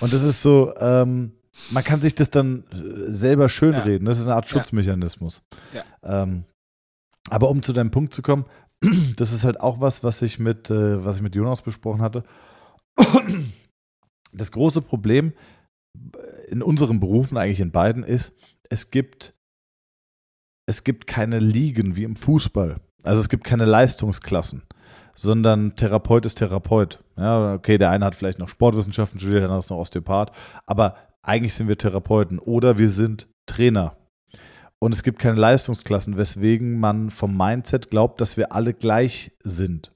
[0.00, 1.32] Und das ist so, ähm,
[1.70, 4.06] man kann sich das dann äh, selber schönreden.
[4.06, 4.10] Ja.
[4.10, 5.42] Das ist eine Art Schutzmechanismus.
[5.72, 5.84] Ja.
[6.02, 6.44] Ähm,
[7.30, 8.44] aber um zu deinem Punkt zu kommen,
[9.16, 12.24] das ist halt auch was, was ich mit, äh, was ich mit Jonas besprochen hatte.
[14.36, 15.32] Das große Problem
[16.48, 18.32] in unseren Berufen, eigentlich in beiden, ist,
[18.68, 19.32] es gibt,
[20.66, 22.80] es gibt keine Ligen wie im Fußball.
[23.04, 24.62] Also es gibt keine Leistungsklassen,
[25.14, 27.02] sondern Therapeut ist Therapeut.
[27.16, 30.32] Ja, okay, der eine hat vielleicht noch Sportwissenschaften studiert, der andere ist noch Osteopath,
[30.66, 33.96] aber eigentlich sind wir Therapeuten oder wir sind Trainer.
[34.78, 39.92] Und es gibt keine Leistungsklassen, weswegen man vom Mindset glaubt, dass wir alle gleich sind.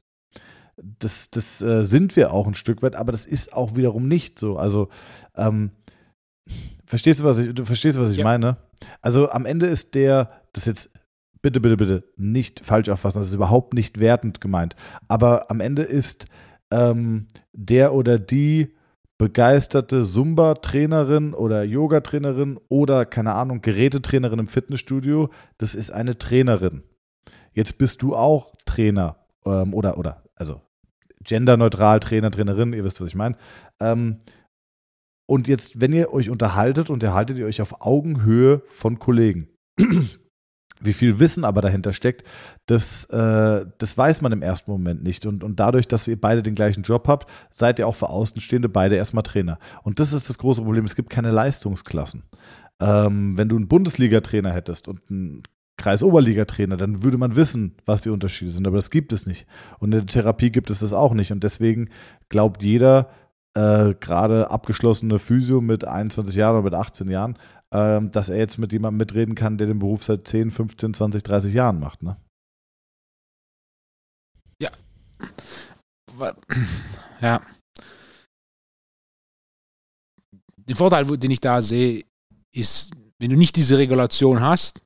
[0.77, 4.39] Das, das äh, sind wir auch ein Stück weit, aber das ist auch wiederum nicht
[4.39, 4.57] so.
[4.57, 4.89] Also,
[5.37, 5.73] ähm,
[6.87, 8.25] verstehst du, was ich, du verstehst, was ich ja.
[8.25, 8.57] meine?
[9.03, 10.91] Also am Ende ist der, das jetzt
[11.43, 14.77] bitte, bitte, bitte nicht falsch auffassen, das ist überhaupt nicht wertend gemeint.
[15.09, 16.27] Aber am Ende ist
[16.71, 18.75] ähm, der oder die
[19.19, 26.85] begeisterte Zumba-Trainerin oder Yoga-Trainerin oder, keine Ahnung, Gerätetrainerin im Fitnessstudio, das ist eine Trainerin.
[27.53, 30.61] Jetzt bist du auch Trainer ähm, oder, oder, also
[31.25, 33.37] genderneutral Trainer, Trainerin, ihr wisst, was ich meine.
[33.81, 34.19] Ähm,
[35.27, 39.49] und jetzt, wenn ihr euch unterhaltet, unterhaltet ihr euch auf Augenhöhe von Kollegen.
[40.81, 42.25] Wie viel Wissen aber dahinter steckt,
[42.67, 45.27] das, äh, das weiß man im ersten Moment nicht.
[45.27, 48.69] Und, und dadurch, dass ihr beide den gleichen Job habt, seid ihr auch für Außenstehende
[48.69, 49.59] beide erstmal Trainer.
[49.83, 50.85] Und das ist das große Problem.
[50.85, 52.25] Es gibt keine Leistungsklassen.
[52.81, 55.43] Ähm, wenn du einen Bundesliga-Trainer hättest und einen
[55.79, 58.67] Kreisoberliga-Trainer, dann würde man wissen, was die Unterschiede sind.
[58.67, 59.47] Aber das gibt es nicht.
[59.79, 61.33] Und in der Therapie gibt es das auch nicht.
[61.33, 61.91] Und deswegen
[62.29, 63.11] glaubt jeder,
[63.55, 67.39] äh, gerade abgeschlossene Physio mit 21 Jahren oder mit 18 Jahren,
[67.73, 71.23] ähm, dass er jetzt mit jemandem mitreden kann, der den Beruf seit 10, 15, 20,
[71.23, 72.03] 30 Jahren macht.
[72.03, 72.17] Ne?
[74.59, 74.71] Ja.
[77.21, 77.43] Ja.
[80.57, 82.05] Den Vorteil, den ich da sehe,
[82.55, 84.83] ist, wenn du nicht diese Regulation hast,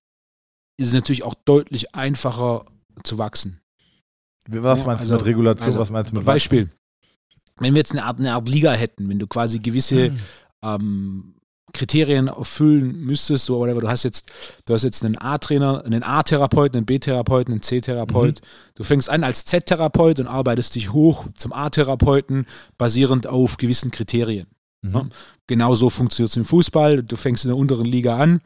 [0.78, 2.64] ist es natürlich auch deutlich einfacher
[3.03, 3.61] zu wachsen.
[4.49, 5.66] Was meinst also, du mit Regulation?
[5.66, 6.66] Also, was meinst du mit Beispiel?
[6.66, 6.78] Wachsen?
[7.59, 10.16] Wenn wir jetzt eine Art, eine Art Liga hätten, wenn du quasi gewisse hm.
[10.62, 11.35] ähm,
[11.72, 13.80] Kriterien erfüllen müsstest, so whatever.
[13.80, 14.30] Du hast jetzt,
[14.64, 18.40] du hast jetzt einen A-Trainer, einen A-Therapeuten, einen B-Therapeuten, einen C-Therapeut.
[18.40, 18.46] Mhm.
[18.74, 22.46] Du fängst an als Z-Therapeut und arbeitest dich hoch zum A-Therapeuten,
[22.78, 24.46] basierend auf gewissen Kriterien.
[24.82, 24.94] Mhm.
[24.94, 25.06] Ja?
[25.46, 27.02] Genauso funktioniert es im Fußball.
[27.02, 28.40] Du fängst in der unteren Liga an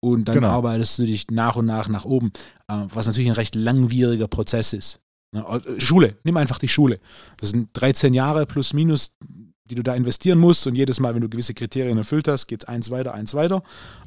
[0.00, 0.48] und dann genau.
[0.48, 2.32] arbeitest du dich nach und nach nach oben,
[2.68, 5.00] äh, was natürlich ein recht langwieriger Prozess ist.
[5.78, 7.00] Schule, nimm einfach die Schule.
[7.38, 9.16] Das sind 13 Jahre plus minus,
[9.64, 12.62] die du da investieren musst und jedes Mal, wenn du gewisse Kriterien erfüllt hast, geht
[12.64, 13.62] es eins weiter, eins weiter.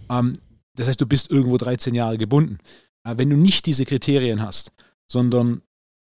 [0.10, 0.34] Ähm,
[0.76, 2.58] das heißt, du bist irgendwo 13 Jahre gebunden.
[3.03, 4.72] Äh, wenn du nicht diese Kriterien hast,
[5.08, 5.62] sondern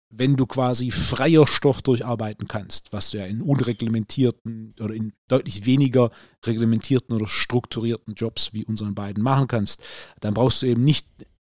[0.08, 5.66] wenn du quasi freier Stoff durcharbeiten kannst, was du ja in unreglementierten oder in deutlich
[5.66, 6.10] weniger
[6.44, 9.82] reglementierten oder strukturierten Jobs wie unseren beiden machen kannst,
[10.20, 11.06] dann brauchst du eben nicht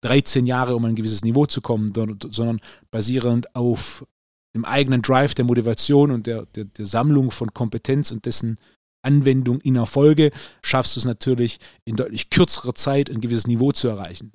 [0.02, 4.06] 13 Jahre, um ein gewisses Niveau zu kommen, sondern basierend auf
[4.54, 8.58] dem eigenen Drive der Motivation und der, der, der Sammlung von Kompetenz und dessen
[9.02, 10.30] Anwendung in Erfolge
[10.62, 14.32] schaffst du es natürlich in deutlich kürzerer Zeit ein gewisses Niveau zu erreichen.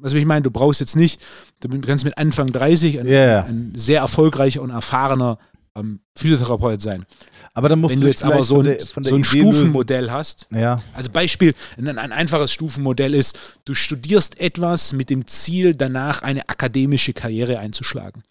[0.00, 1.20] Was ich meine, du brauchst jetzt nicht,
[1.60, 3.44] du kannst mit Anfang 30 ein, yeah.
[3.44, 5.38] ein sehr erfolgreicher und erfahrener
[5.74, 7.04] ähm, Physiotherapeut sein.
[7.52, 10.12] Aber dann musst Wenn du jetzt aber so ein, der, so ein Stufenmodell lösen.
[10.12, 10.46] hast.
[10.52, 10.80] Ja.
[10.94, 16.48] Also Beispiel, ein, ein, einfaches Stufenmodell ist, du studierst etwas mit dem Ziel, danach eine
[16.48, 18.22] akademische Karriere einzuschlagen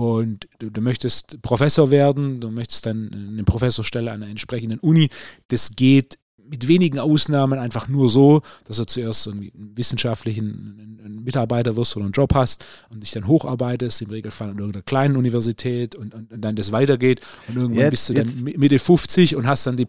[0.00, 5.10] und du, du, möchtest Professor werden, du möchtest dann eine Professorstelle an einer entsprechenden Uni.
[5.48, 11.96] Das geht mit wenigen Ausnahmen einfach nur so, dass du zuerst einen wissenschaftlichen Mitarbeiter wirst
[11.96, 16.14] oder einen Job hast und dich dann hocharbeitest, im Regelfall an irgendeiner kleinen Universität und,
[16.14, 19.66] und, und dann das weitergeht und irgendwann jetzt, bist du dann Mitte 50 und hast
[19.66, 19.86] dann die,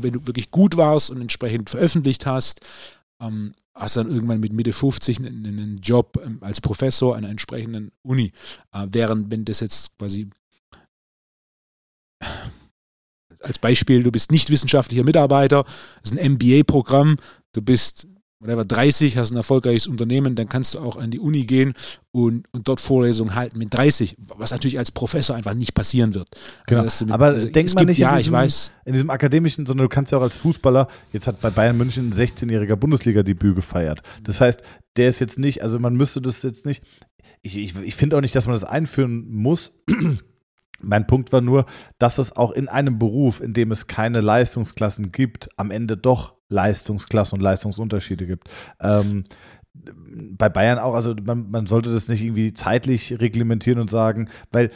[0.00, 2.60] wenn du wirklich gut warst und entsprechend veröffentlicht hast,
[3.20, 7.30] ähm, hast dann irgendwann mit Mitte 50 einen, einen Job ähm, als Professor an einer
[7.30, 8.32] entsprechenden Uni.
[8.72, 10.28] Äh, während, wenn das jetzt quasi
[13.40, 15.64] als Beispiel, du bist nicht wissenschaftlicher Mitarbeiter,
[16.02, 17.16] das ist ein MBA-Programm,
[17.52, 18.07] du bist
[18.40, 21.74] whatever, 30, hast ein erfolgreiches Unternehmen, dann kannst du auch an die Uni gehen
[22.12, 26.28] und, und dort Vorlesungen halten mit 30, was natürlich als Professor einfach nicht passieren wird.
[26.66, 26.82] Genau.
[26.82, 28.72] Also, mit, Aber also, denkt man gibt, nicht ja, in, diesem, ich weiß.
[28.84, 32.10] in diesem akademischen, sondern du kannst ja auch als Fußballer, jetzt hat bei Bayern München
[32.10, 34.02] ein 16-jähriger Bundesliga-Debüt gefeiert.
[34.22, 34.62] Das heißt,
[34.96, 36.82] der ist jetzt nicht, also man müsste das jetzt nicht,
[37.42, 39.72] ich, ich, ich finde auch nicht, dass man das einführen muss.
[40.80, 41.66] Mein Punkt war nur,
[41.98, 46.37] dass es auch in einem Beruf, in dem es keine Leistungsklassen gibt, am Ende doch
[46.48, 48.48] Leistungsklassen und Leistungsunterschiede gibt.
[48.80, 49.24] Ähm,
[49.74, 54.70] bei Bayern auch, also man, man sollte das nicht irgendwie zeitlich reglementieren und sagen, weil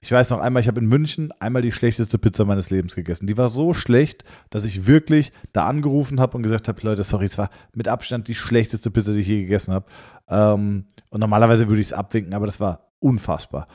[0.00, 3.26] ich weiß noch einmal, ich habe in München einmal die schlechteste Pizza meines Lebens gegessen.
[3.26, 7.26] Die war so schlecht, dass ich wirklich da angerufen habe und gesagt habe, Leute, sorry,
[7.26, 9.86] es war mit Abstand die schlechteste Pizza, die ich je gegessen habe.
[10.28, 13.66] Ähm, und normalerweise würde ich es abwinken, aber das war unfassbar.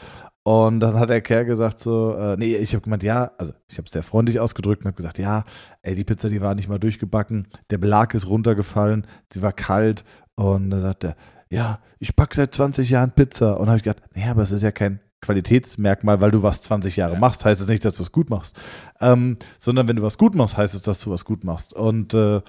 [0.43, 3.77] Und dann hat der Kerl gesagt so, äh, nee, ich habe gemeint, ja, also ich
[3.77, 5.45] habe es sehr freundlich ausgedrückt und habe gesagt, ja,
[5.81, 10.03] ey, die Pizza, die war nicht mal durchgebacken, der Belag ist runtergefallen, sie war kalt.
[10.35, 11.15] Und dann sagt er,
[11.49, 13.57] ja, ich backe seit 20 Jahren Pizza.
[13.59, 16.97] Und habe ich gedacht, nee, aber es ist ja kein Qualitätsmerkmal, weil du was 20
[16.97, 17.19] Jahre ja.
[17.19, 18.59] machst, heißt es nicht, dass du es gut machst,
[18.99, 21.73] ähm, sondern wenn du was gut machst, heißt es, dass du was gut machst.
[21.73, 22.41] Und äh,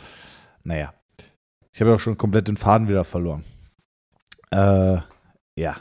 [0.64, 0.92] naja,
[1.72, 3.44] ich habe ja auch schon komplett den Faden wieder verloren.
[4.50, 4.98] Äh,
[5.56, 5.76] ja,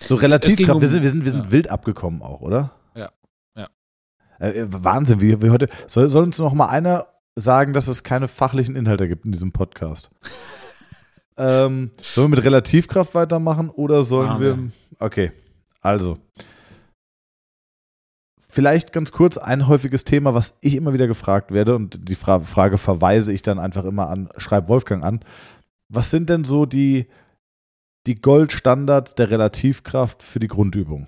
[0.00, 0.76] so relativ krass.
[0.76, 1.50] Um, wir sind, wir sind, wir sind ja.
[1.50, 2.72] wild abgekommen auch, oder?
[2.94, 3.10] Ja.
[3.56, 3.68] ja.
[4.38, 5.68] Äh, Wahnsinn, wie, wie heute.
[5.86, 9.52] Soll, soll uns noch mal einer sagen, dass es keine fachlichen Inhalte gibt in diesem
[9.52, 10.10] Podcast?
[11.36, 14.50] ähm, sollen wir mit Relativkraft weitermachen oder sollen ah, wir.
[14.50, 14.58] Ja.
[14.98, 15.32] Okay,
[15.80, 16.18] also.
[18.50, 22.40] Vielleicht ganz kurz ein häufiges Thema, was ich immer wieder gefragt werde, und die Fra
[22.40, 25.20] Frage verweise ich dann einfach immer an Schreib Wolfgang an.
[25.88, 27.06] Was sind denn so die
[28.08, 31.06] die Goldstandards der Relativkraft für die Grundübung?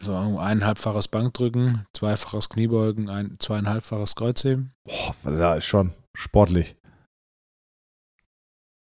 [0.00, 4.72] So, eineinhalbfaches Bankdrücken, zweifaches Kniebeugen, ein, zweieinhalbfaches Kreuzheben.
[4.84, 6.76] Boah, das ist schon sportlich.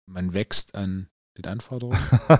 [0.09, 1.99] Man wächst an den Anforderungen.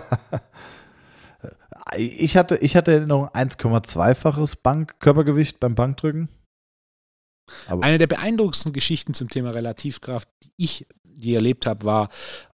[1.98, 6.30] ich hatte, ich hatte Erinnerung 1,2-faches Bank Körpergewicht beim Bankdrücken.
[7.68, 12.10] Aber Eine der beeindruckendsten Geschichten zum Thema Relativkraft, die ich die erlebt habe, war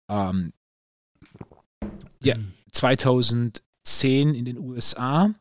[0.10, 0.54] ähm,
[2.22, 2.36] ja,
[2.72, 3.62] 2010
[4.36, 5.34] in den USA.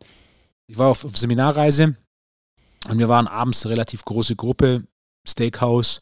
[0.67, 1.97] Ich war auf, auf Seminarreise
[2.89, 4.85] und wir waren abends eine relativ große Gruppe,
[5.27, 6.01] Steakhouse,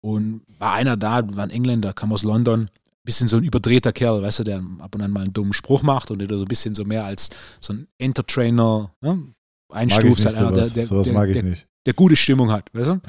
[0.00, 2.68] und war einer da, war ein Engländer, kam aus London,
[3.04, 5.82] bisschen so ein überdrehter Kerl, weißt du, der ab und an mal einen dummen Spruch
[5.82, 9.34] macht und der so ein bisschen so mehr als so ein Entertrainer ne,
[9.70, 10.24] einstuft.
[10.24, 10.54] Halt, sowas.
[10.54, 11.66] Der, der, sowas mag ich der, nicht.
[11.86, 13.00] Der gute Stimmung hat, weißt du?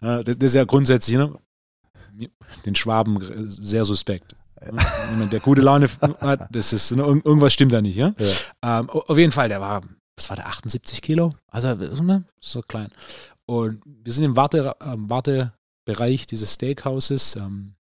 [0.00, 0.22] Ja.
[0.22, 1.34] Das, das ist ja grundsätzlich, ne?
[2.66, 4.36] Den Schwaben sehr suspekt.
[5.32, 5.88] der gute Laune
[6.20, 8.14] hat, das ist, irgendwas stimmt da nicht, ja?
[8.18, 8.80] ja.
[8.80, 9.82] Ähm, auf jeden Fall, der war,
[10.16, 11.34] was war der, 78 Kilo?
[11.48, 12.24] Also, ne?
[12.40, 12.88] so klein.
[13.46, 17.36] Und wir sind im Warte, äh, Wartebereich dieses Steakhouses.
[17.36, 17.74] Ähm,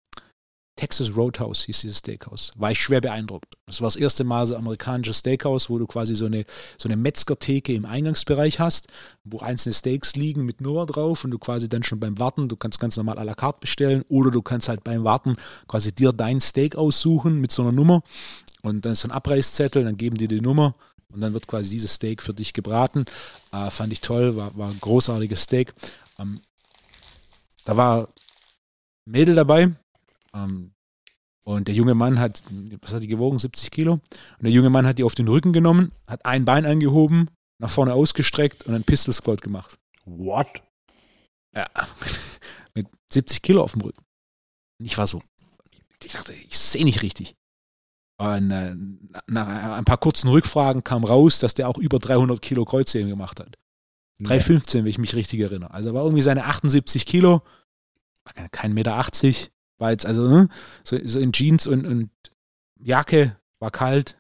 [0.79, 2.53] Texas Roadhouse hieß dieses Steakhouse.
[2.57, 3.57] War ich schwer beeindruckt.
[3.67, 6.45] Das war das erste Mal so amerikanisches Steakhouse, wo du quasi so eine,
[6.77, 8.87] so eine Metzgertheke im Eingangsbereich hast,
[9.25, 12.55] wo einzelne Steaks liegen mit Nummer drauf und du quasi dann schon beim Warten, du
[12.55, 15.35] kannst ganz normal à la carte bestellen oder du kannst halt beim Warten
[15.67, 18.05] quasi dir dein Steak aussuchen mit so einer Nummer
[18.63, 20.77] und dann ist so ein Abreißzettel, dann geben die die Nummer
[21.13, 23.05] und dann wird quasi dieses Steak für dich gebraten.
[23.51, 25.75] Äh, fand ich toll, war, war ein großartiges Steak.
[26.21, 26.41] Ähm,
[27.65, 28.07] da war ein
[29.07, 29.75] Mädel dabei,
[30.35, 30.73] ähm,
[31.49, 32.43] und der junge Mann hat,
[32.83, 33.39] was hat die gewogen?
[33.39, 33.95] 70 Kilo.
[33.95, 37.71] Und der junge Mann hat die auf den Rücken genommen, hat ein Bein angehoben, nach
[37.71, 39.79] vorne ausgestreckt und einen Pistol Squat gemacht.
[40.05, 40.63] What?
[41.57, 41.67] Ja.
[42.75, 44.05] Mit 70 Kilo auf dem Rücken.
[44.79, 45.23] Und ich war so,
[46.05, 47.35] ich dachte, ich sehe nicht richtig.
[48.21, 48.75] Und äh,
[49.27, 53.41] nach ein paar kurzen Rückfragen kam raus, dass der auch über 300 Kilo Kreuzheben gemacht
[53.41, 53.57] hat.
[54.23, 55.71] 3,15, wenn ich mich richtig erinnere.
[55.71, 57.43] Also war irgendwie seine 78 Kilo,
[58.25, 60.49] war kein Meter 80, war jetzt also ne,
[60.85, 62.11] so, so, in Jeans und, und
[62.81, 64.19] Jacke, war kalt.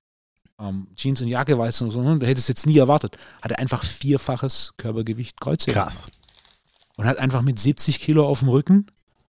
[0.58, 3.16] Ähm, Jeans und Jacke war jetzt so, ne, du hättest jetzt nie erwartet.
[3.42, 5.80] Hatte einfach vierfaches Körpergewicht Kreuzheben.
[5.80, 6.06] Krass.
[6.96, 8.86] Und hat einfach mit 70 Kilo auf dem Rücken,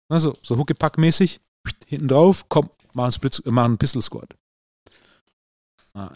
[0.07, 1.41] also so Huckepack-mäßig,
[1.85, 4.29] hinten drauf, komm, mach einen, Split, mach einen Pistol Squat.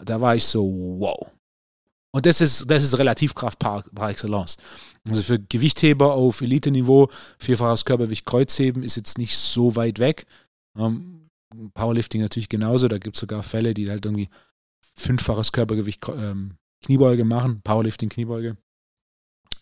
[0.04, 1.30] Da war ich so, wow.
[2.14, 4.58] Und das ist, das ist Relativkraft par, par excellence.
[5.08, 7.08] Also für Gewichtheber auf Elite-Niveau,
[7.38, 10.26] vierfaches Körpergewicht Kreuzheben ist jetzt nicht so weit weg.
[10.78, 11.30] Ähm,
[11.74, 14.28] Powerlifting natürlich genauso, da gibt es sogar Fälle, die halt irgendwie
[14.94, 18.56] fünffaches Körpergewicht ähm, Kniebeuge machen, Powerlifting Kniebeuge.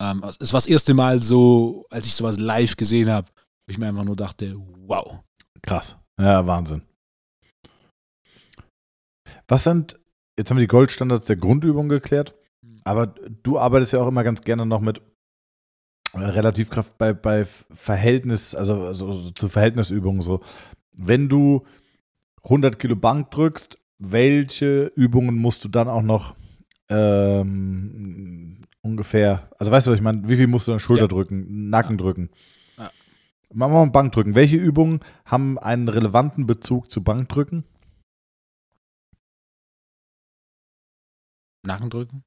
[0.00, 3.78] Ähm, es war das erste Mal so, als ich sowas live gesehen habe, wo ich
[3.78, 5.20] mir einfach nur dachte, wow.
[5.62, 5.96] Krass.
[6.18, 6.82] Ja, Wahnsinn.
[9.46, 9.98] Was sind,
[10.38, 12.34] jetzt haben wir die Goldstandards der Grundübung geklärt.
[12.84, 15.00] Aber du arbeitest ja auch immer ganz gerne noch mit
[16.14, 20.40] Relativkraft bei, bei Verhältnis, also, also, zu Verhältnisübungen so.
[20.92, 21.64] Wenn du
[22.44, 26.34] 100 Kilo Bank drückst, welche Übungen musst du dann auch noch
[26.88, 30.28] ähm, ungefähr, also weißt du, was ich meine?
[30.28, 31.08] Wie viel musst du dann Schulter Ja.
[31.08, 32.02] drücken, Nacken Ja.
[32.02, 32.30] drücken?
[32.76, 32.90] Ja.
[33.52, 34.34] Machen wir mal Bankdrücken.
[34.34, 37.64] Welche Übungen haben einen relevanten Bezug zu Bankdrücken?
[41.64, 42.24] Nacken drücken.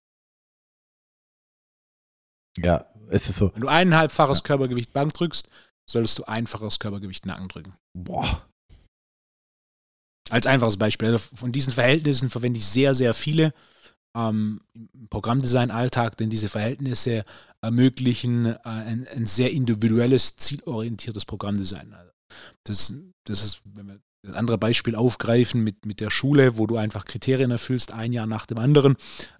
[2.58, 3.54] Ja, es ist so.
[3.54, 5.48] Wenn du eineinhalbfaches Körpergewicht Bank drückst,
[5.90, 7.74] solltest du einfaches Körpergewicht Nacken drücken.
[7.94, 8.48] Boah.
[10.30, 11.10] Als einfaches Beispiel.
[11.10, 13.54] Also von diesen Verhältnissen verwende ich sehr, sehr viele
[14.16, 17.26] ähm, im Programmdesign-Alltag, denn diese Verhältnisse
[17.62, 21.94] ermöglichen äh, ein, ein sehr individuelles, zielorientiertes Programmdesign.
[21.94, 22.12] Also
[22.64, 22.94] das,
[23.26, 27.06] das ist, wenn wir das andere Beispiel aufgreifen mit, mit der Schule, wo du einfach
[27.06, 28.96] Kriterien erfüllst, ein Jahr nach dem anderen.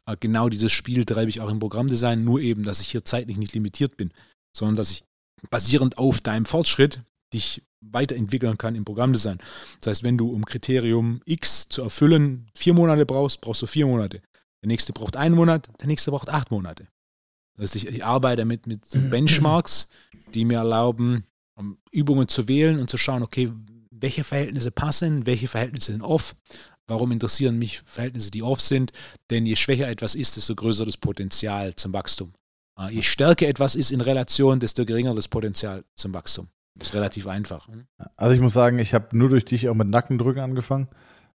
[0.06, 3.38] Äh, genau dieses Spiel treibe ich auch im Programmdesign, nur eben, dass ich hier zeitlich
[3.38, 4.12] nicht limitiert bin,
[4.56, 5.04] sondern dass ich
[5.50, 7.02] basierend auf deinem Fortschritt
[7.34, 9.40] dich weiterentwickeln kann im Programmdesign.
[9.82, 13.88] Das heißt, wenn du um Kriterium X zu erfüllen vier Monate brauchst, brauchst du vier
[13.88, 14.22] Monate.
[14.62, 16.88] Der nächste braucht einen Monat, der nächste braucht acht Monate.
[17.56, 19.90] Das heißt, ich, ich arbeite mit, mit so Benchmarks,
[20.34, 21.26] die mir erlauben,
[21.92, 23.52] Übungen zu wählen und zu schauen, okay,
[24.04, 26.36] welche Verhältnisse passen, welche Verhältnisse sind off.
[26.88, 28.92] Warum interessieren mich Verhältnisse, die off sind?
[29.32, 32.34] Denn je schwächer etwas ist, desto größer das Potenzial zum Wachstum.
[32.78, 36.50] Äh, Je stärker etwas ist in Relation, desto geringer das Potenzial zum Wachstum.
[36.76, 37.68] Das ist relativ einfach.
[37.70, 37.86] hm?
[38.18, 40.90] Also ich muss sagen, ich habe nur durch dich auch mit Nackendrücken angefangen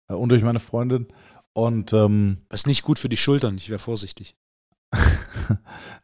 [0.09, 1.07] äh, und durch meine Freundin.
[1.53, 4.35] Und ähm, Das ist nicht gut für die Schultern, ich wäre vorsichtig.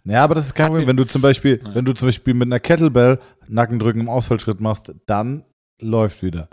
[0.06, 0.88] ja, aber das ist kein Problem.
[0.88, 4.94] Wenn du zum Beispiel, wenn du zum Beispiel mit einer Kettlebell Nackendrücken im Ausfallschritt machst,
[5.06, 5.44] dann
[5.80, 6.50] läuft wieder.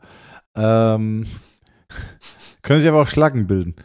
[0.55, 1.27] Ähm,
[2.63, 3.77] können sich aber auch Schlacken bilden.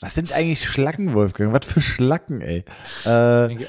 [0.00, 1.52] Was sind eigentlich Schlacken, Wolfgang?
[1.52, 2.64] Was für Schlacken, ey?
[3.06, 3.68] Äh, äh,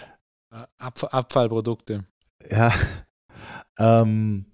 [0.77, 2.05] Abf Abfallprodukte.
[2.49, 2.73] Ja.
[3.77, 4.51] Ähm,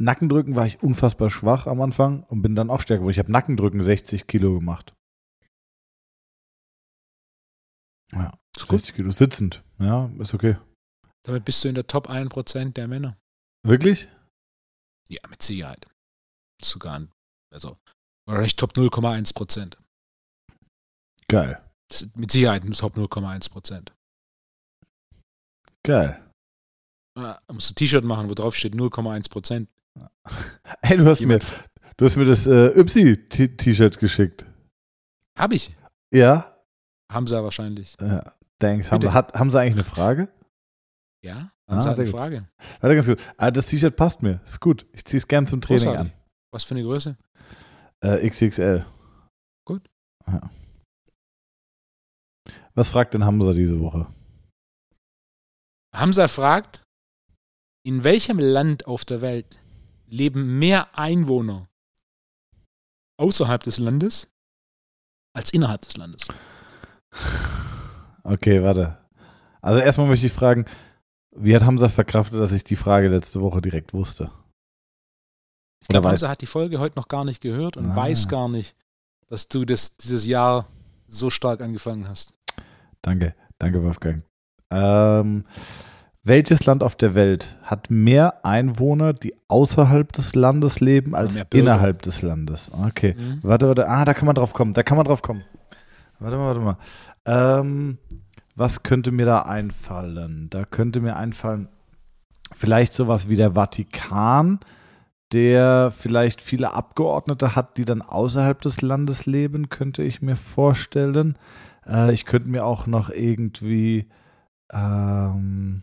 [0.00, 3.12] Nackendrücken war ich unfassbar schwach am Anfang und bin dann auch stärker geworden.
[3.12, 4.94] Ich habe Nackendrücken 60 Kilo gemacht.
[8.12, 8.80] Ja, Ist gut.
[8.80, 9.64] 60 Kilo sitzend.
[9.78, 10.56] Ja, ist okay.
[11.24, 13.18] Damit bist du in der Top 1% der Männer.
[13.66, 14.08] Wirklich?
[15.10, 15.86] Ja, mit Sicherheit.
[16.62, 17.12] Sogar, ein-
[17.52, 17.78] also,
[18.26, 19.76] wahrscheinlich Top 0,1%.
[21.28, 21.62] Geil.
[21.90, 23.92] Das ist Mit Sicherheit ein Top 0,1%.
[25.84, 26.22] Geil.
[27.16, 29.66] Ah, Da musst du ein T-Shirt machen, wo drauf steht 0,1%.
[30.82, 31.38] Ey, du hast, mir,
[31.96, 34.44] du hast mir das äh, Ypsi-T-Shirt geschickt.
[35.38, 35.74] hab ich.
[36.14, 36.62] Ja?
[37.10, 37.94] Haben sie ja wahrscheinlich.
[38.00, 38.32] ja.
[38.60, 38.90] Thanks.
[38.90, 40.28] Haben sie, hat, haben sie eigentlich eine Frage?
[41.24, 41.52] Ja?
[41.68, 42.08] Ah, sehr gut.
[42.08, 42.48] Frage.
[42.80, 43.20] Warte ganz gut.
[43.36, 44.40] Ah, das T-Shirt passt mir.
[44.44, 44.86] Ist gut.
[44.92, 46.12] Ich ziehe es gern zum Training Großartig.
[46.12, 46.18] an.
[46.50, 47.16] Was für eine Größe?
[48.00, 48.86] Äh, XXL.
[49.66, 49.88] Gut.
[50.26, 50.50] Ja.
[52.74, 54.06] Was fragt denn Hamza diese Woche?
[55.94, 56.82] Hamza fragt,
[57.84, 59.60] in welchem Land auf der Welt
[60.06, 61.68] leben mehr Einwohner
[63.20, 64.30] außerhalb des Landes
[65.34, 66.28] als innerhalb des Landes?
[68.24, 68.98] Okay, warte.
[69.60, 70.64] Also erstmal möchte ich fragen,
[71.40, 74.30] wie hat Hamza verkraftet, dass ich die Frage letzte Woche direkt wusste?
[75.80, 77.96] Ich glaube, Hamza hat die Folge heute noch gar nicht gehört und Ah.
[77.96, 78.76] weiß gar nicht,
[79.28, 80.66] dass du das, dieses Jahr
[81.06, 82.34] so stark angefangen hast.
[83.02, 84.22] Danke, danke Wolfgang.
[84.70, 85.44] Ähm,
[86.24, 92.02] welches Land auf der Welt hat mehr Einwohner, die außerhalb des Landes leben, als innerhalb
[92.02, 92.70] des Landes?
[92.72, 93.14] Okay.
[93.16, 93.38] Mhm.
[93.42, 93.88] Warte, warte.
[93.88, 94.74] Ah, da kann man drauf kommen.
[94.74, 95.42] Da kann man drauf kommen.
[96.18, 97.58] Warte mal, warte mal.
[97.60, 97.98] Ähm,
[98.58, 100.48] was könnte mir da einfallen?
[100.50, 101.68] Da könnte mir einfallen,
[102.52, 104.60] vielleicht sowas wie der Vatikan,
[105.32, 111.36] der vielleicht viele Abgeordnete hat, die dann außerhalb des Landes leben, könnte ich mir vorstellen.
[111.86, 114.08] Äh, ich könnte mir auch noch irgendwie
[114.72, 115.82] ähm,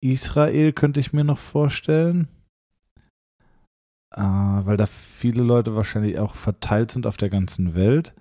[0.00, 2.28] Israel könnte ich mir noch vorstellen.
[4.14, 8.14] Äh, weil da viele Leute wahrscheinlich auch verteilt sind auf der ganzen Welt.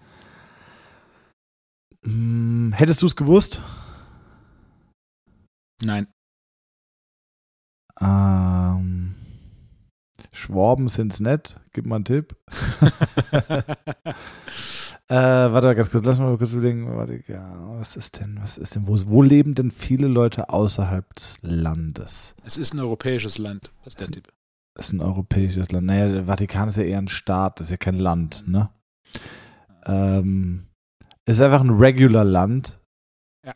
[2.06, 3.62] Hm, hättest du es gewusst?
[5.84, 6.08] Nein.
[8.00, 9.16] Ähm,
[10.32, 11.60] Schwaben sind's nett.
[11.74, 12.36] Gib mal einen Tipp.
[15.08, 16.88] Äh, warte mal ganz kurz, lass mal kurz überlegen.
[16.98, 21.14] Warte, ja, was ist denn, was ist denn, wo, wo leben denn viele Leute außerhalb
[21.14, 22.34] des Landes?
[22.44, 23.72] es ist ein europäisches Land.
[23.86, 24.28] Ist der Es- Tipp.
[24.74, 25.86] Das ist ein europäisches Land.
[25.86, 28.72] Naja, der Vatikan ist ja eher ein Staat, das ist ja kein Land, ne?
[29.86, 30.75] Ähm, es
[31.26, 32.80] ist einfach ein regular Land.
[33.46, 33.54] Ja.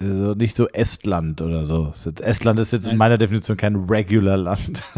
[0.00, 1.92] Also nicht so Estland oder so.
[2.22, 4.82] Estland ist jetzt in meiner Definition kein regular Land.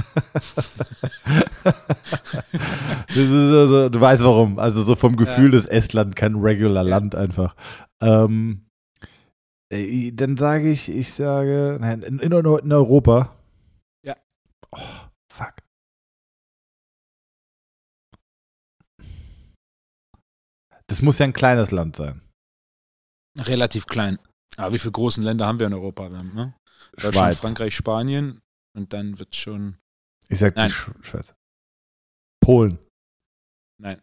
[3.09, 4.59] also, du weißt warum.
[4.59, 5.59] Also so vom Gefühl Ja.
[5.59, 6.91] ist Estland kein regular Ja.
[6.91, 7.55] Land einfach.
[8.01, 8.67] Ähm,
[9.73, 13.35] Äh, Dann sage ich, ich sage, nein, in, in, in Europa.
[14.05, 14.15] Ja.
[14.71, 14.79] Oh,
[20.93, 22.21] Das muss ja ein kleines Land sein.
[23.39, 24.19] Relativ klein.
[24.59, 26.11] Aber wie viele großen Länder haben wir in Europa?
[26.11, 26.55] Wir haben, ne?
[26.93, 27.41] Deutschland, Schweiz.
[27.41, 28.43] Frankreich, Spanien
[28.77, 29.79] und dann wird schon.
[30.29, 30.69] Ich sag Nein.
[30.69, 31.33] Schweiz.
[32.45, 32.79] Polen.
[33.81, 34.03] Nein.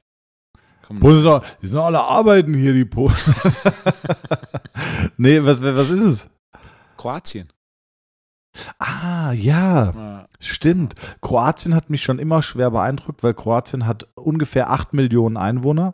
[0.81, 3.15] Komm, Polen sind auch, die sind alle arbeiten hier, die Polen.
[5.17, 6.29] nee, was, was ist es?
[6.97, 7.53] Kroatien.
[8.79, 9.91] Ah, ja.
[9.91, 10.29] Ja.
[10.39, 10.95] Stimmt.
[11.21, 15.93] Kroatien hat mich schon immer schwer beeindruckt, weil Kroatien hat ungefähr 8 Millionen Einwohner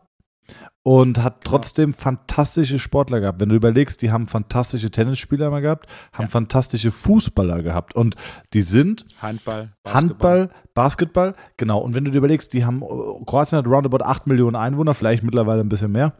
[0.87, 3.41] und hat trotzdem fantastische Sportler gehabt.
[3.41, 6.29] Wenn du überlegst, die haben fantastische Tennisspieler mal gehabt, haben Ja.
[6.29, 8.15] fantastische Fußballer gehabt und
[8.53, 9.93] die sind Handball, Basketball.
[9.93, 11.79] Handball, Basketball, genau.
[11.79, 12.81] Und wenn du dir überlegst, die haben,
[13.25, 16.13] Kroatien hat roundabout 8 Millionen Einwohner, vielleicht mittlerweile ein bisschen mehr.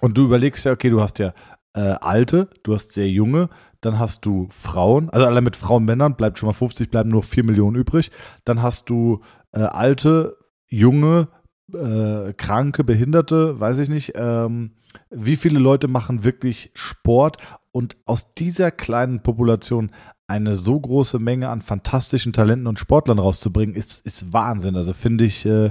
[0.00, 1.32] Und du überlegst ja, okay, du hast ja
[1.72, 3.48] äh, Alte, du hast sehr Junge,
[3.80, 7.22] dann hast du Frauen, also alle mit Frauen, Männern, bleibt schon mal 50, bleiben nur
[7.22, 8.10] 4 Millionen übrig.
[8.44, 9.22] Dann hast du
[9.52, 10.36] äh, Alte,
[10.66, 11.28] Junge,
[11.72, 14.12] äh, Kranke, Behinderte, weiß ich nicht.
[14.14, 14.72] Ähm,
[15.10, 17.36] wie viele Leute machen wirklich Sport?
[17.72, 19.90] Und aus dieser kleinen Population
[20.26, 24.76] eine so große Menge an fantastischen Talenten und Sportlern rauszubringen, ist, ist Wahnsinn.
[24.76, 25.70] Also finde ich, äh,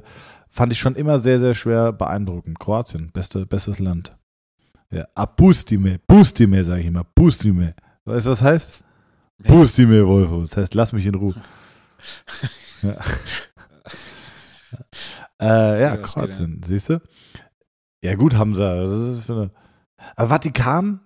[0.49, 2.59] fand ich schon immer sehr, sehr schwer beeindruckend.
[2.59, 4.17] Kroatien, beste, bestes Land.
[4.89, 7.75] Ja, ah, Pustime, Pustime, sage ich immer, Pustime.
[8.05, 8.83] Weißt du, was heißt?
[9.43, 9.53] Ja.
[9.53, 10.41] Pustime, Wolfo.
[10.41, 11.35] Das heißt, lass mich in Ruhe.
[12.81, 12.95] ja,
[15.41, 15.45] äh,
[15.81, 17.01] ja Ja, Kroatien, siehst du?
[18.01, 18.61] Ja, gut, haben sie.
[18.61, 19.51] Das ist für eine
[20.15, 21.01] Aber Vatikan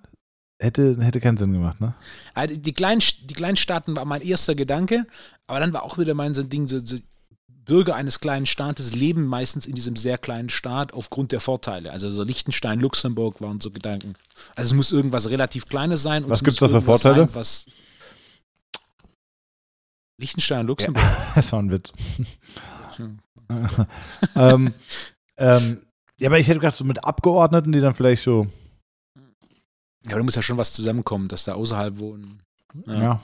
[0.60, 1.94] hätte, hätte keinen Sinn gemacht, ne?
[2.34, 5.06] Ah, Die, kleinen, die kleinen Staaten war mein erster Gedanke,
[5.48, 6.98] aber dann war auch wieder mein so ein Ding, so, so
[7.48, 11.92] Bürger eines kleinen Staates leben meistens in diesem sehr kleinen Staat aufgrund der Vorteile.
[11.92, 14.16] Also so Liechtenstein, Luxemburg waren so Gedanken.
[14.56, 16.24] Also es muss irgendwas relativ Kleines sein.
[16.24, 17.26] Und Was es gibt's muss da für Vorteile?
[17.28, 17.66] Sein, was
[20.18, 21.04] Liechtenstein, Luxemburg.
[21.36, 21.92] Das war ein Witz.
[22.98, 23.20] Hm.
[24.36, 24.74] ähm,
[25.38, 25.82] ähm,
[26.20, 28.48] ja, aber ich hätte gedacht, so mit Abgeordneten, die dann vielleicht so.
[30.06, 32.42] Ja, aber da muss ja schon was zusammenkommen, dass da außerhalb wohnen.
[32.86, 33.02] Ja.
[33.02, 33.22] Ja.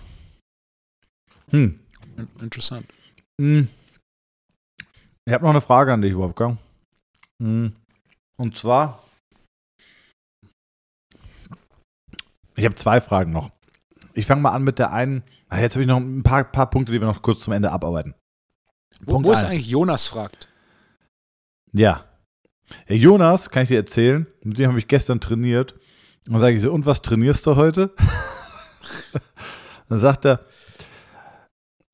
[1.52, 1.80] Hm.
[2.18, 2.88] In- Interessant.
[3.42, 3.68] Hm.
[5.26, 6.58] Ich habe noch eine Frage an dich, Wolfgang.
[7.42, 7.74] Hm.
[8.38, 9.04] Und zwar.
[12.56, 13.52] Ich habe zwei Fragen noch.
[14.14, 15.24] Ich fange mal an mit der einen.
[15.50, 17.72] Ah, jetzt habe ich noch ein paar, paar Punkte, die wir noch kurz zum Ende
[17.72, 18.16] abarbeiten.
[19.02, 20.48] Wo, Punkt wo ist eigentlich Jonas fragt?
[21.74, 22.06] Ja.
[22.86, 25.74] Herr Jonas, kann ich dir erzählen, mit dem habe ich gestern trainiert.
[26.26, 27.94] Und dann sage ich so, und was trainierst du heute?
[29.90, 30.46] dann sagt er,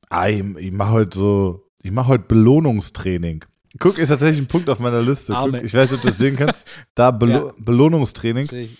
[0.10, 3.46] ah, ich, ich mache heute so, ich mache heute Belohnungstraining.
[3.80, 5.34] Guck, ist tatsächlich ein Punkt auf meiner Liste.
[5.34, 6.64] Guck, ich weiß nicht, ob du das sehen kannst.
[6.96, 7.54] Da Belo Ja.
[7.58, 8.48] Belohnungstraining.
[8.52, 8.78] Ich.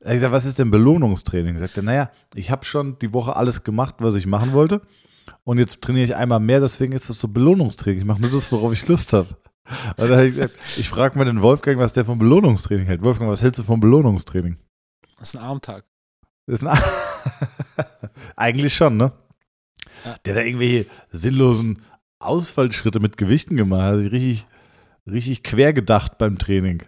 [0.00, 1.58] Ich sage, was ist denn Belohnungstraining?
[1.58, 4.80] Sagt er, naja, ich habe schon die Woche alles gemacht, was ich machen wollte.
[5.44, 8.00] Und jetzt trainiere ich einmal mehr, deswegen ist das so Belohnungstraining.
[8.00, 9.36] Ich mache nur das, worauf ich Lust habe.
[9.96, 10.38] Und ich
[10.78, 13.02] ich frage mal den Wolfgang, was der von Belohnungstraining hält.
[13.02, 14.56] Wolfgang, was hältst du von Belohnungstraining?
[15.18, 15.84] Das ist ein Armtag.
[16.46, 16.78] Das ist ein
[18.36, 19.12] Eigentlich schon, ne?
[20.04, 20.16] Ja.
[20.24, 21.82] Der hat da irgendwelche sinnlosen
[22.18, 23.82] Ausfallschritte mit Gewichten gemacht.
[23.82, 24.46] Hat sich richtig,
[25.06, 26.84] richtig quer gedacht beim Training.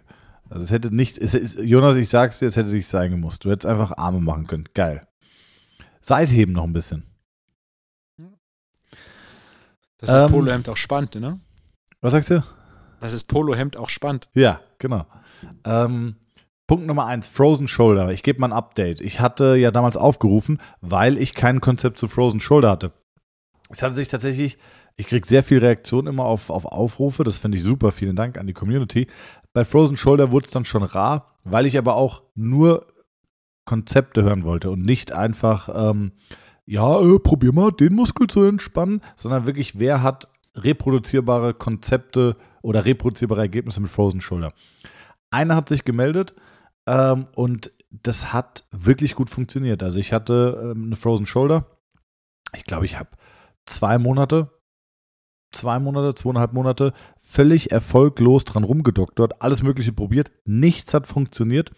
[0.49, 3.45] Also es hätte nicht, es ist, Jonas, ich sag's dir, es hätte nicht sein gemusst.
[3.45, 4.65] Du hättest einfach Arme machen können.
[4.73, 5.07] Geil.
[6.01, 7.03] Seitheben noch ein bisschen.
[10.01, 10.31] Das ist Ähm.
[10.31, 11.39] Polohemd auch spannend, ne?
[12.01, 12.43] Was sagst du?
[12.99, 14.27] Das ist Polohemd auch spannend.
[14.33, 15.05] Ja, genau.
[15.63, 16.15] Ähm,
[16.67, 18.09] Punkt Nummer eins, Frozen Shoulder.
[18.11, 19.01] Ich gebe mal ein Update.
[19.01, 22.91] Ich hatte ja damals aufgerufen, weil ich kein Konzept zu Frozen Shoulder hatte.
[23.69, 24.57] Es hatte sich tatsächlich,
[24.97, 27.23] ich kriege sehr viel Reaktion immer auf, auf Aufrufe.
[27.23, 27.91] Das finde ich super.
[27.91, 29.07] Vielen Dank an die Community.
[29.53, 32.87] Bei Frozen Shoulder wurde es dann schon rar, weil ich aber auch nur
[33.65, 36.13] Konzepte hören wollte und nicht einfach, ähm,
[36.71, 42.85] ja, äh, probier mal den Muskel zu entspannen, sondern wirklich, wer hat reproduzierbare Konzepte oder
[42.85, 44.53] reproduzierbare Ergebnisse mit Frozen Shoulder.
[45.31, 46.33] Einer hat sich gemeldet
[46.87, 49.83] ähm, und das hat wirklich gut funktioniert.
[49.83, 51.65] Also ich hatte ähm, eine Frozen Shoulder.
[52.55, 53.09] Ich glaube, ich habe
[53.65, 54.49] zwei Monate,
[55.51, 60.31] zwei Monate, zweieinhalb Monate völlig erfolglos dran rumgedoktert, alles Mögliche probiert.
[60.45, 61.71] Nichts hat funktioniert.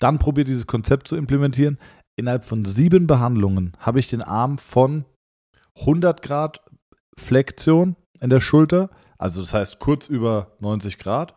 [0.00, 1.78] Dann probiert dieses Konzept zu implementieren.
[2.16, 5.04] Innerhalb von sieben Behandlungen habe ich den Arm von
[5.80, 6.60] 100 Grad
[7.16, 11.34] Flexion in der Schulter, also das heißt kurz über 90 Grad,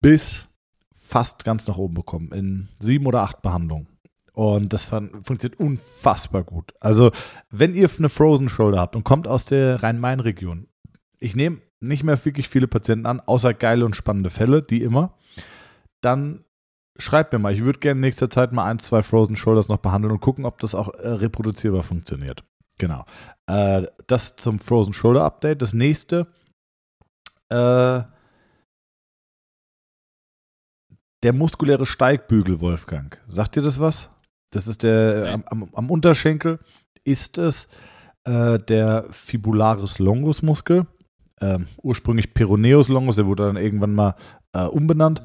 [0.00, 0.48] bis
[0.94, 3.88] fast ganz nach oben bekommen in sieben oder acht Behandlungen.
[4.32, 6.72] Und das fun funktioniert unfassbar gut.
[6.78, 7.10] Also,
[7.50, 10.68] wenn ihr eine Frozen Shoulder habt und kommt aus der Rhein-Main-Region,
[11.18, 15.14] ich nehme nicht mehr wirklich viele Patienten an, außer geile und spannende Fälle, die immer,
[16.00, 16.44] dann
[16.98, 17.52] schreibt mir mal.
[17.52, 20.44] Ich würde gerne in nächster Zeit mal ein, zwei Frozen Shoulders noch behandeln und gucken,
[20.44, 22.44] ob das auch äh, reproduzierbar funktioniert.
[22.78, 23.04] Genau.
[23.46, 25.62] Äh, das zum Frozen Shoulder Update.
[25.62, 26.26] Das nächste.
[27.48, 28.02] Äh,
[31.24, 33.20] der muskuläre Steigbügel, Wolfgang.
[33.26, 34.10] Sagt dir das was?
[34.50, 36.60] Das ist der am, am, am Unterschenkel
[37.04, 37.68] ist es
[38.24, 40.86] äh, der Fibularis longus Muskel.
[41.40, 44.14] Ähm, ursprünglich Peroneus longus, der wurde dann irgendwann mal
[44.52, 45.22] äh, umbenannt.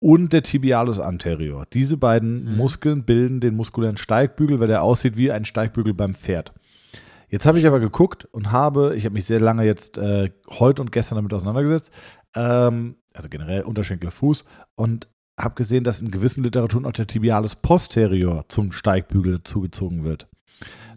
[0.00, 1.66] Und der Tibialis anterior.
[1.72, 2.56] Diese beiden Mhm.
[2.56, 6.52] Muskeln bilden den muskulären Steigbügel, weil der aussieht wie ein Steigbügel beim Pferd.
[7.28, 10.80] Jetzt habe ich aber geguckt und habe, ich habe mich sehr lange jetzt äh, heute
[10.80, 11.92] und gestern damit auseinandergesetzt,
[12.34, 14.44] ähm, also generell Unterschenkel, Fuß,
[14.76, 20.26] und habe gesehen, dass in gewissen Literaturen auch der Tibialis posterior zum Steigbügel zugezogen wird.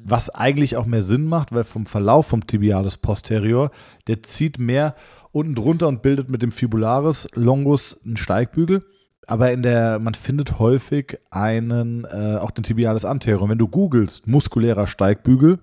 [0.03, 3.71] Was eigentlich auch mehr Sinn macht, weil vom Verlauf vom Tibialis posterior,
[4.07, 4.95] der zieht mehr
[5.31, 8.83] unten drunter und bildet mit dem Fibularis longus einen Steigbügel.
[9.27, 13.47] Aber in der, man findet häufig einen, äh, auch den Tibialis anterior.
[13.47, 15.59] Wenn du googelst, muskulärer Steigbügel,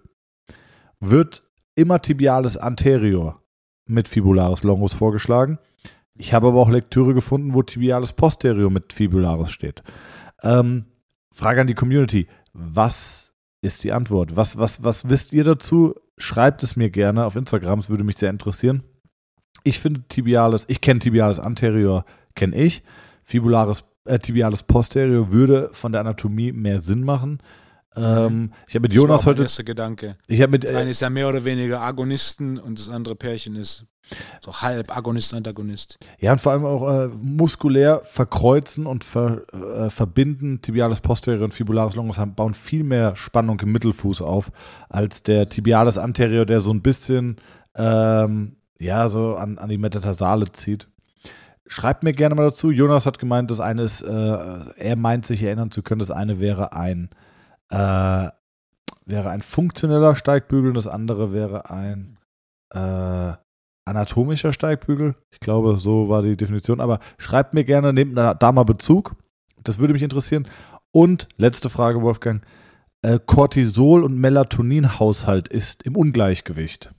[1.01, 1.43] wird
[1.75, 3.43] immer Tibialis anterior
[3.87, 5.59] mit Fibularis longus vorgeschlagen.
[6.15, 9.83] Ich habe aber auch Lektüre gefunden, wo Tibialis posterior mit Fibularis steht.
[10.43, 10.87] Ähm,
[11.33, 12.27] Frage an die Community.
[12.53, 14.37] Was ist die Antwort?
[14.37, 15.95] Was, was, was wisst ihr dazu?
[16.17, 18.83] Schreibt es mir gerne auf Instagram, es würde mich sehr interessieren.
[19.69, 22.83] Ich finde Tibialis, ich kenne Tibialis anterior, kenne ich.
[23.23, 27.41] Fibularis, äh, Tibialis posterior würde von der Anatomie mehr Sinn machen.
[27.95, 30.17] Ähm, ich habe mit Jonas heute, erster Gedanke.
[30.27, 33.15] ich habe mit, Das äh, eine ist ja mehr oder weniger Agonisten und das andere
[33.15, 33.85] Pärchen ist
[34.43, 35.99] so halb Agonist, Antagonist.
[36.19, 41.53] Ja, und vor allem auch äh, muskulär verkreuzen und ver, äh, verbinden Tibialis posterior und
[41.53, 44.51] Fibularis longus haben, bauen viel mehr Spannung im Mittelfuß auf,
[44.89, 47.37] als der Tibialis anterior, der so ein bisschen
[47.75, 50.89] ähm, ja, so an, an die Metatarsale zieht.
[51.67, 52.71] Schreibt mir gerne mal dazu.
[52.71, 54.09] Jonas hat gemeint, das eine ist, äh,
[54.77, 57.11] er meint sich erinnern zu können, das eine wäre ein
[57.71, 58.29] äh,
[59.09, 62.19] wäre ein funktioneller Steigbügel und das andere wäre ein
[62.71, 63.33] äh,
[63.85, 65.15] anatomischer Steigbügel.
[65.31, 66.81] Ich glaube, so war die Definition.
[66.81, 69.17] Aber schreibt mir gerne, nehmt da, da mal Bezug.
[69.65, 70.47] Das würde mich interessieren.
[70.93, 72.45] Und letzte Frage, Wolfgang.
[73.03, 76.93] Äh, Cortisol- und Melatonin-Haushalt ist im Ungleichgewicht.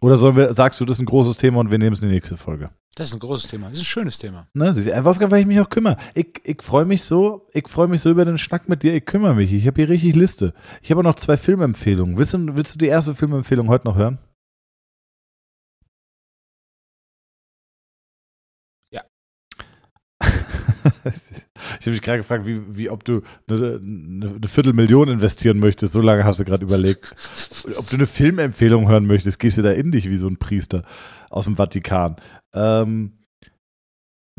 [0.00, 2.08] Oder sollen wir, sagst du, das ist ein großes Thema und wir nehmen es in
[2.08, 2.70] die nächste Folge?
[2.94, 3.68] Das ist ein großes Thema.
[3.68, 4.48] Das ist ein schönes Thema.
[4.54, 4.74] Ne,
[5.04, 5.98] Wolfgang, weil ich mich auch kümmere.
[6.14, 8.94] Ich, ich freue mich so, ich freue mich so über den Schnack mit dir.
[8.94, 9.52] Ich kümmere mich.
[9.52, 10.54] Ich habe hier richtig Liste.
[10.82, 12.16] Ich habe auch noch zwei Filmempfehlungen.
[12.16, 14.18] Willst du, willst du die erste Filmempfehlung heute noch hören?
[18.90, 19.02] Ja.
[21.78, 25.92] ich habe mich gerade gefragt, wie, wie, ob du eine, eine, Viertelmillion investieren möchtest.
[25.92, 27.14] So lange hast du gerade überlegt.
[27.76, 30.84] ob du eine Filmempfehlung hören möchtest, gehst du da in dich wie so ein Priester
[31.30, 32.16] aus dem Vatikan.
[32.54, 33.18] Ähm,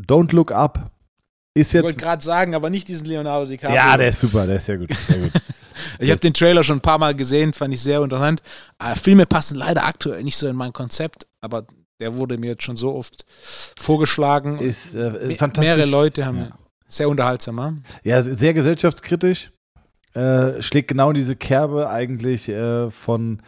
[0.00, 0.90] Don't Look Up
[1.54, 3.76] ist Ich jetzt wollte gerade sagen, aber nicht diesen Leonardo DiCaprio.
[3.76, 4.92] ja, der ist super, der ist sehr gut.
[4.92, 5.32] Sehr gut.
[5.98, 8.42] Ich habe den Trailer schon ein paar Mal gesehen, fand ich sehr unterhaltend.
[8.78, 11.66] Ah, Filme passen leider aktuell nicht so in mein Konzept, aber
[11.98, 13.24] der wurde mir jetzt schon so oft
[13.78, 14.58] vorgeschlagen.
[14.58, 15.76] Ist äh, fantastisch.
[15.76, 16.58] Mehrere Leute haben Ja.
[16.92, 17.58] Sehr unterhaltsam.
[17.58, 17.74] Ja?
[18.04, 19.52] Ja, sehr gesellschaftskritisch.
[20.14, 23.40] Äh, schlägt genau in diese Kerbe eigentlich äh, von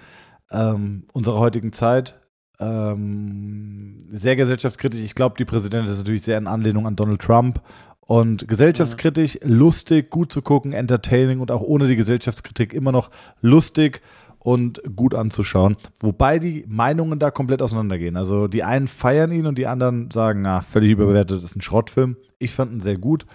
[0.50, 2.18] ähm, unserer heutigen Zeit.
[2.58, 5.00] Ähm, sehr gesellschaftskritisch.
[5.00, 7.60] Ich glaube, die Präsidentin ist natürlich sehr in Anlehnung an Donald Trump.
[8.00, 14.02] Und gesellschaftskritisch, lustig, gut zu gucken, entertaining und auch ohne die Gesellschaftskritik immer noch lustig
[14.38, 15.76] und gut anzuschauen.
[16.00, 18.16] Wobei die Meinungen da komplett auseinandergehen.
[18.16, 21.62] Also die einen feiern ihn und die anderen sagen, na, völlig überbewertet, das ist ein
[21.62, 22.16] Schrottfilm.
[22.44, 23.26] Ich fand ihn sehr gut.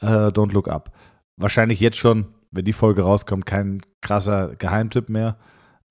[0.00, 0.92] Äh, Don't Look Up.
[1.36, 5.36] Wahrscheinlich jetzt schon, wenn die Folge rauskommt, kein krasser Geheimtipp mehr.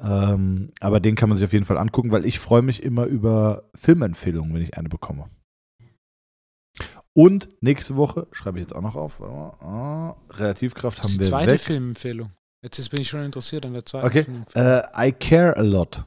[0.01, 3.05] Ähm, aber den kann man sich auf jeden Fall angucken, weil ich freue mich immer
[3.05, 5.29] über Filmempfehlungen, wenn ich eine bekomme.
[7.13, 11.51] Und nächste Woche, schreibe ich jetzt auch noch auf, ah, Relativkraft haben wir die zweite
[11.51, 11.59] weg.
[11.59, 12.31] Filmempfehlung.
[12.63, 14.67] Jetzt ist- bin ich schon interessiert an der zweiten Okay, Filmempfehlung.
[14.95, 16.05] äh, I Care a Lot.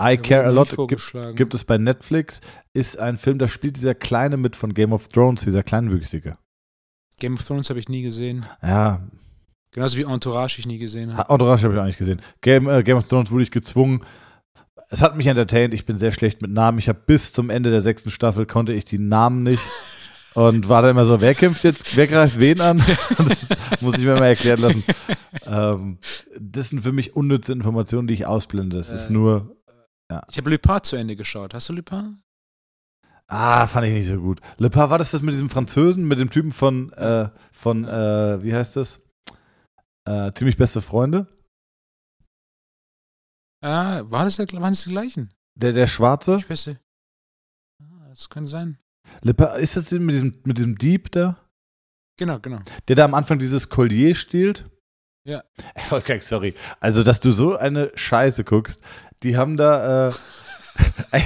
[0.00, 2.40] I Care a Lot gibt, gibt es bei Netflix.
[2.72, 6.38] Ist ein Film, da spielt dieser Kleine mit von Game of Thrones, dieser Kleinwüchsige.
[7.20, 8.46] Game of Thrones habe ich nie gesehen.
[8.62, 9.02] Ja,
[9.70, 11.30] Genauso wie Entourage ich nie gesehen habe.
[11.30, 12.22] Entourage habe ich auch nicht gesehen.
[12.40, 14.02] Game, äh, Game of Thrones wurde ich gezwungen.
[14.90, 15.74] Es hat mich entertained.
[15.74, 16.78] Ich bin sehr schlecht mit Namen.
[16.78, 19.62] Ich habe bis zum Ende der sechsten Staffel konnte ich die Namen nicht.
[20.34, 22.82] Und war dann immer so, wer kämpft jetzt, wer greift wen an?
[23.70, 24.84] Das muss ich mir mal erklären lassen.
[25.46, 25.98] Ähm,
[26.38, 28.76] das sind für mich unnütze Informationen, die ich ausblende.
[28.76, 29.12] Das ist Äh.
[30.10, 31.54] Nur, Ich habe Lupin zu Ende geschaut.
[31.54, 32.22] Hast du Lupin?
[33.30, 34.40] ah, fand ich nicht so gut.
[34.56, 38.42] Le Pas, war das das mit diesem Französen, mit dem Typen von, äh, von äh,
[38.42, 39.02] wie heißt das?
[40.08, 41.26] Äh, ziemlich beste Freunde?
[43.62, 45.34] Ah, war das der, waren das die gleichen?
[45.58, 46.36] Der, der Schwarze?
[46.38, 46.80] Ich weiß nicht.
[47.82, 48.78] Ah, das könnte sein.
[49.22, 51.36] Lipper, ist das mit diesem, mit diesem Dieb da?
[52.18, 52.60] Genau, genau.
[52.88, 54.70] Der da am Anfang dieses Collier stiehlt?
[55.26, 55.42] Ja.
[55.74, 56.54] Ey, Wolfgang, sorry.
[56.80, 58.82] Also, dass du so eine Scheiße guckst,
[59.22, 60.12] die haben da, äh,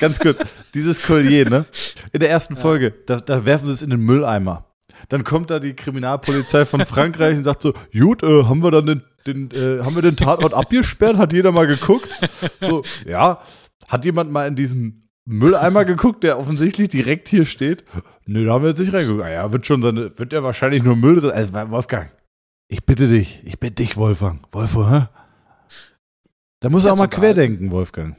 [0.00, 0.40] ganz kurz,
[0.74, 1.64] dieses Collier, ne?
[2.12, 4.66] In der ersten Folge, da, da werfen sie es in den Mülleimer.
[5.08, 8.86] Dann kommt da die Kriminalpolizei von Frankreich und sagt so, gut, äh, haben wir dann
[8.86, 11.16] den, den, äh, haben wir den Tatort abgesperrt?
[11.16, 12.08] Hat jeder mal geguckt?
[12.60, 13.40] So, ja.
[13.88, 17.84] Hat jemand mal in diesen Mülleimer geguckt, der offensichtlich direkt hier steht?
[18.26, 19.28] Nö, da haben wir jetzt nicht reingeguckt.
[19.28, 21.30] Ja, wird schon seine, wird ja wahrscheinlich nur Müll drin.
[21.30, 22.10] Also, Wolfgang,
[22.68, 24.40] ich bitte dich, ich bitte dich, Wolfgang.
[24.52, 25.08] Wolfo, hä?
[26.64, 28.16] Da muss er auch mal querdenken, Wolfgang.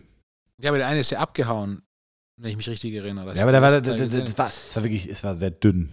[0.62, 1.82] Ja, aber der eine ist ja abgehauen,
[2.40, 3.30] wenn ich mich richtig erinnere.
[3.30, 5.90] Das Ja, aber da war, das das, war, das war wirklich, es war sehr dünn.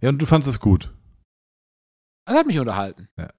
[0.00, 0.94] Ja, und du fandest es gut.
[2.24, 3.08] Das hat mich unterhalten.
[3.18, 3.32] Ja,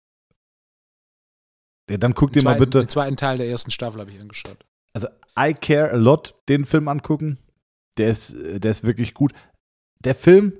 [1.97, 4.19] dann guck dir Den mal zweiten, bitte, Den zweiten Teil der ersten Staffel habe ich
[4.19, 4.65] angeschaut.
[4.93, 5.07] also
[5.39, 7.37] I Care a Lot, den Film angucken.
[7.97, 9.31] Der ist, äh, der ist wirklich gut.
[10.03, 10.51] Der Film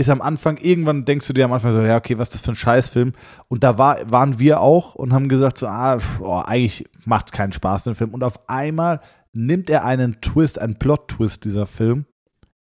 [0.00, 2.40] ist am Anfang, irgendwann denkst du dir am Anfang so, ja, okay, was ist das
[2.40, 3.12] für ein Scheißfilm?
[3.48, 7.26] Und da war, waren wir auch und haben gesagt, so, ah, pf, oh, eigentlich macht
[7.26, 8.14] es keinen Spaß, den Film.
[8.14, 9.00] Und auf einmal
[9.32, 12.06] nimmt er einen Twist, einen Plot-Twist, dieser Film,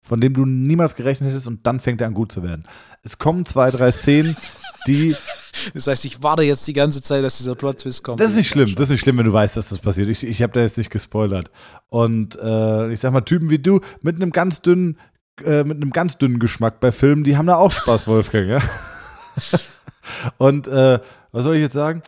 [0.00, 2.64] von dem du niemals gerechnet hättest und dann fängt er an gut zu werden.
[3.02, 4.36] Es kommen zwei, drei Szenen,
[4.86, 5.16] die
[5.74, 8.20] Das heißt, ich warte jetzt die ganze Zeit, dass dieser Plot-Twist kommt.
[8.20, 10.08] Das ist nicht schlimm, das ist nicht schlimm, wenn du weißt, dass das passiert.
[10.08, 11.50] Ich, ich habe da jetzt nicht gespoilert.
[11.88, 14.98] Und äh, ich sag mal, Typen wie du mit einem ganz dünnen,
[15.44, 18.60] äh, mit einem ganz dünnen Geschmack bei Filmen, die haben da auch Spaß, Wolfgang, ja.
[20.38, 21.00] Und äh,
[21.32, 22.02] was soll ich jetzt sagen?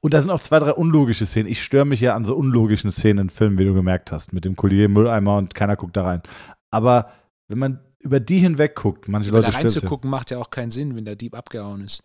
[0.00, 1.48] Und da sind auch zwei, drei unlogische Szenen.
[1.48, 4.44] Ich störe mich ja an so unlogischen Szenen in Filmen, wie du gemerkt hast, mit
[4.44, 6.22] dem Collier im Mülleimer und keiner guckt da rein.
[6.70, 7.10] Aber
[7.48, 9.62] wenn man über die hinweg guckt, manche Aber Leute da ja.
[9.62, 12.04] reinzugucken macht ja auch keinen Sinn, wenn der Dieb abgehauen ist.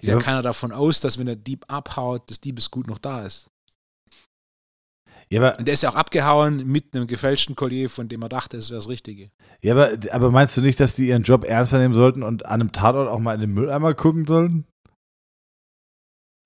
[0.00, 3.26] Geht Ja, ja keiner davon aus, dass wenn der Dieb abhaut, das Diebesgut noch da
[3.26, 3.50] ist.
[5.30, 8.28] Ja, aber, Und der ist ja auch abgehauen mit einem gefälschten Collier, von dem er
[8.28, 9.30] dachte, es wäre das Richtige.
[9.62, 12.60] ja aber, aber meinst du nicht, dass die ihren Job ernster nehmen sollten und an
[12.60, 14.66] einem Tatort auch mal in den Mülleimer gucken sollten?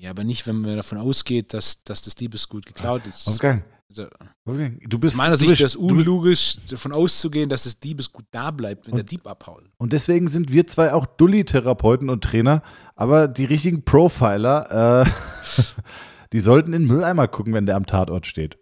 [0.01, 3.27] Ja, aber nicht, wenn man davon ausgeht, dass, dass das Diebesgut geklaut ist.
[3.27, 4.07] Wolfgang, Also,
[4.47, 5.15] Wolfgang, du bist.
[5.15, 8.99] aus meiner Sicht wäre es unlogisch, davon auszugehen, dass das Diebesgut da bleibt, wenn Und-
[8.99, 9.65] der Dieb abhaut.
[9.77, 12.63] Und deswegen sind wir zwei auch Dulli-Therapeuten und Trainer,
[12.95, 15.11] aber die richtigen Profiler, äh,
[16.33, 18.57] die sollten in den Mülleimer gucken, wenn der am Tatort steht.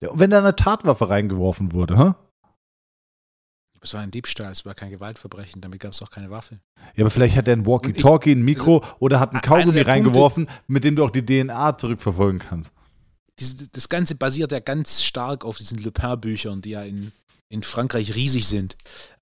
[0.00, 2.14] Ja, und wenn da eine Tatwaffe reingeworfen wurde, hä?
[3.80, 6.58] Es war ein Diebstahl, es war kein Gewaltverbrechen, damit gab es auch keine Waffe.
[6.96, 9.84] Ja, aber vielleicht hat er ein Walkie-Talkie, ein Mikro oder hat ein einer Kaugummi der
[9.84, 12.72] Punkte- reingeworfen, mit dem du auch die DNA zurückverfolgen kannst.
[13.38, 17.12] Dieses, das Ganze basiert ja ganz stark auf diesen Le Pen-Büchern, die ja in,
[17.48, 18.76] in Frankreich riesig sind.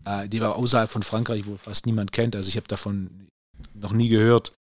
[0.07, 2.35] Äh, die aber außerhalb von Frankreich, wo fast niemand kennt.
[2.35, 3.29] Also ich habe davon
[3.75, 4.57] noch nie gehört.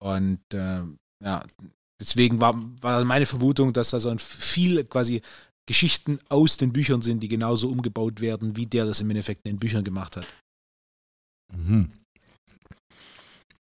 [0.00, 0.82] Und äh,
[1.24, 1.42] ja,
[2.00, 5.22] deswegen war, war meine Vermutung, dass da so ein viel quasi
[5.70, 9.54] Geschichten aus den Büchern sind, die genauso umgebaut werden, wie der das im Endeffekt in
[9.54, 10.26] den Büchern gemacht hat.
[11.54, 11.92] Mhm.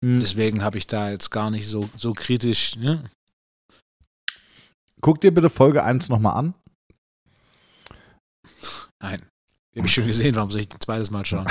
[0.04, 0.20] Mhm.
[0.20, 2.76] Deswegen habe ich da jetzt gar nicht so, so kritisch.
[2.76, 3.08] Ne?
[5.00, 6.54] Guck dir bitte Folge 1 nochmal an.
[9.00, 9.22] Nein.
[9.72, 11.46] Die habe ich schon gesehen, warum soll ich ein zweites Mal schauen?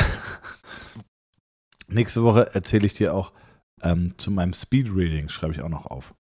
[1.88, 3.34] Nächste Woche erzähle ich dir auch
[3.82, 6.14] ähm, zu meinem Speedreading, schreibe ich auch noch auf.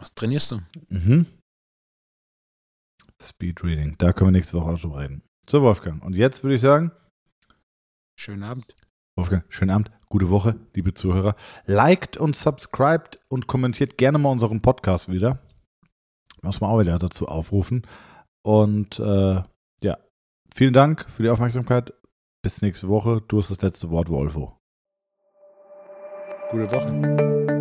[0.00, 0.60] Was trainierst du?
[0.88, 1.26] Mhm.
[3.22, 5.22] Speedreading, da können wir nächste Woche auch drüber reden.
[5.48, 6.02] So, Wolfgang.
[6.04, 6.92] Und jetzt würde ich sagen,
[8.20, 8.76] Schönen Abend.
[9.16, 11.36] Wolfgang, schönen Abend, gute Woche, liebe Zuhörer.
[11.64, 15.38] Liked und subscribed und kommentiert gerne mal unseren Podcast wieder.
[16.42, 17.86] Muss man auch wieder dazu aufrufen.
[18.42, 19.42] Und äh,
[19.82, 19.98] ja,
[20.54, 21.94] vielen Dank für die Aufmerksamkeit.
[22.42, 23.22] Bis nächste Woche.
[23.26, 24.54] Du hast das letzte Wort, Wolfo.
[26.50, 27.59] Gute Woche.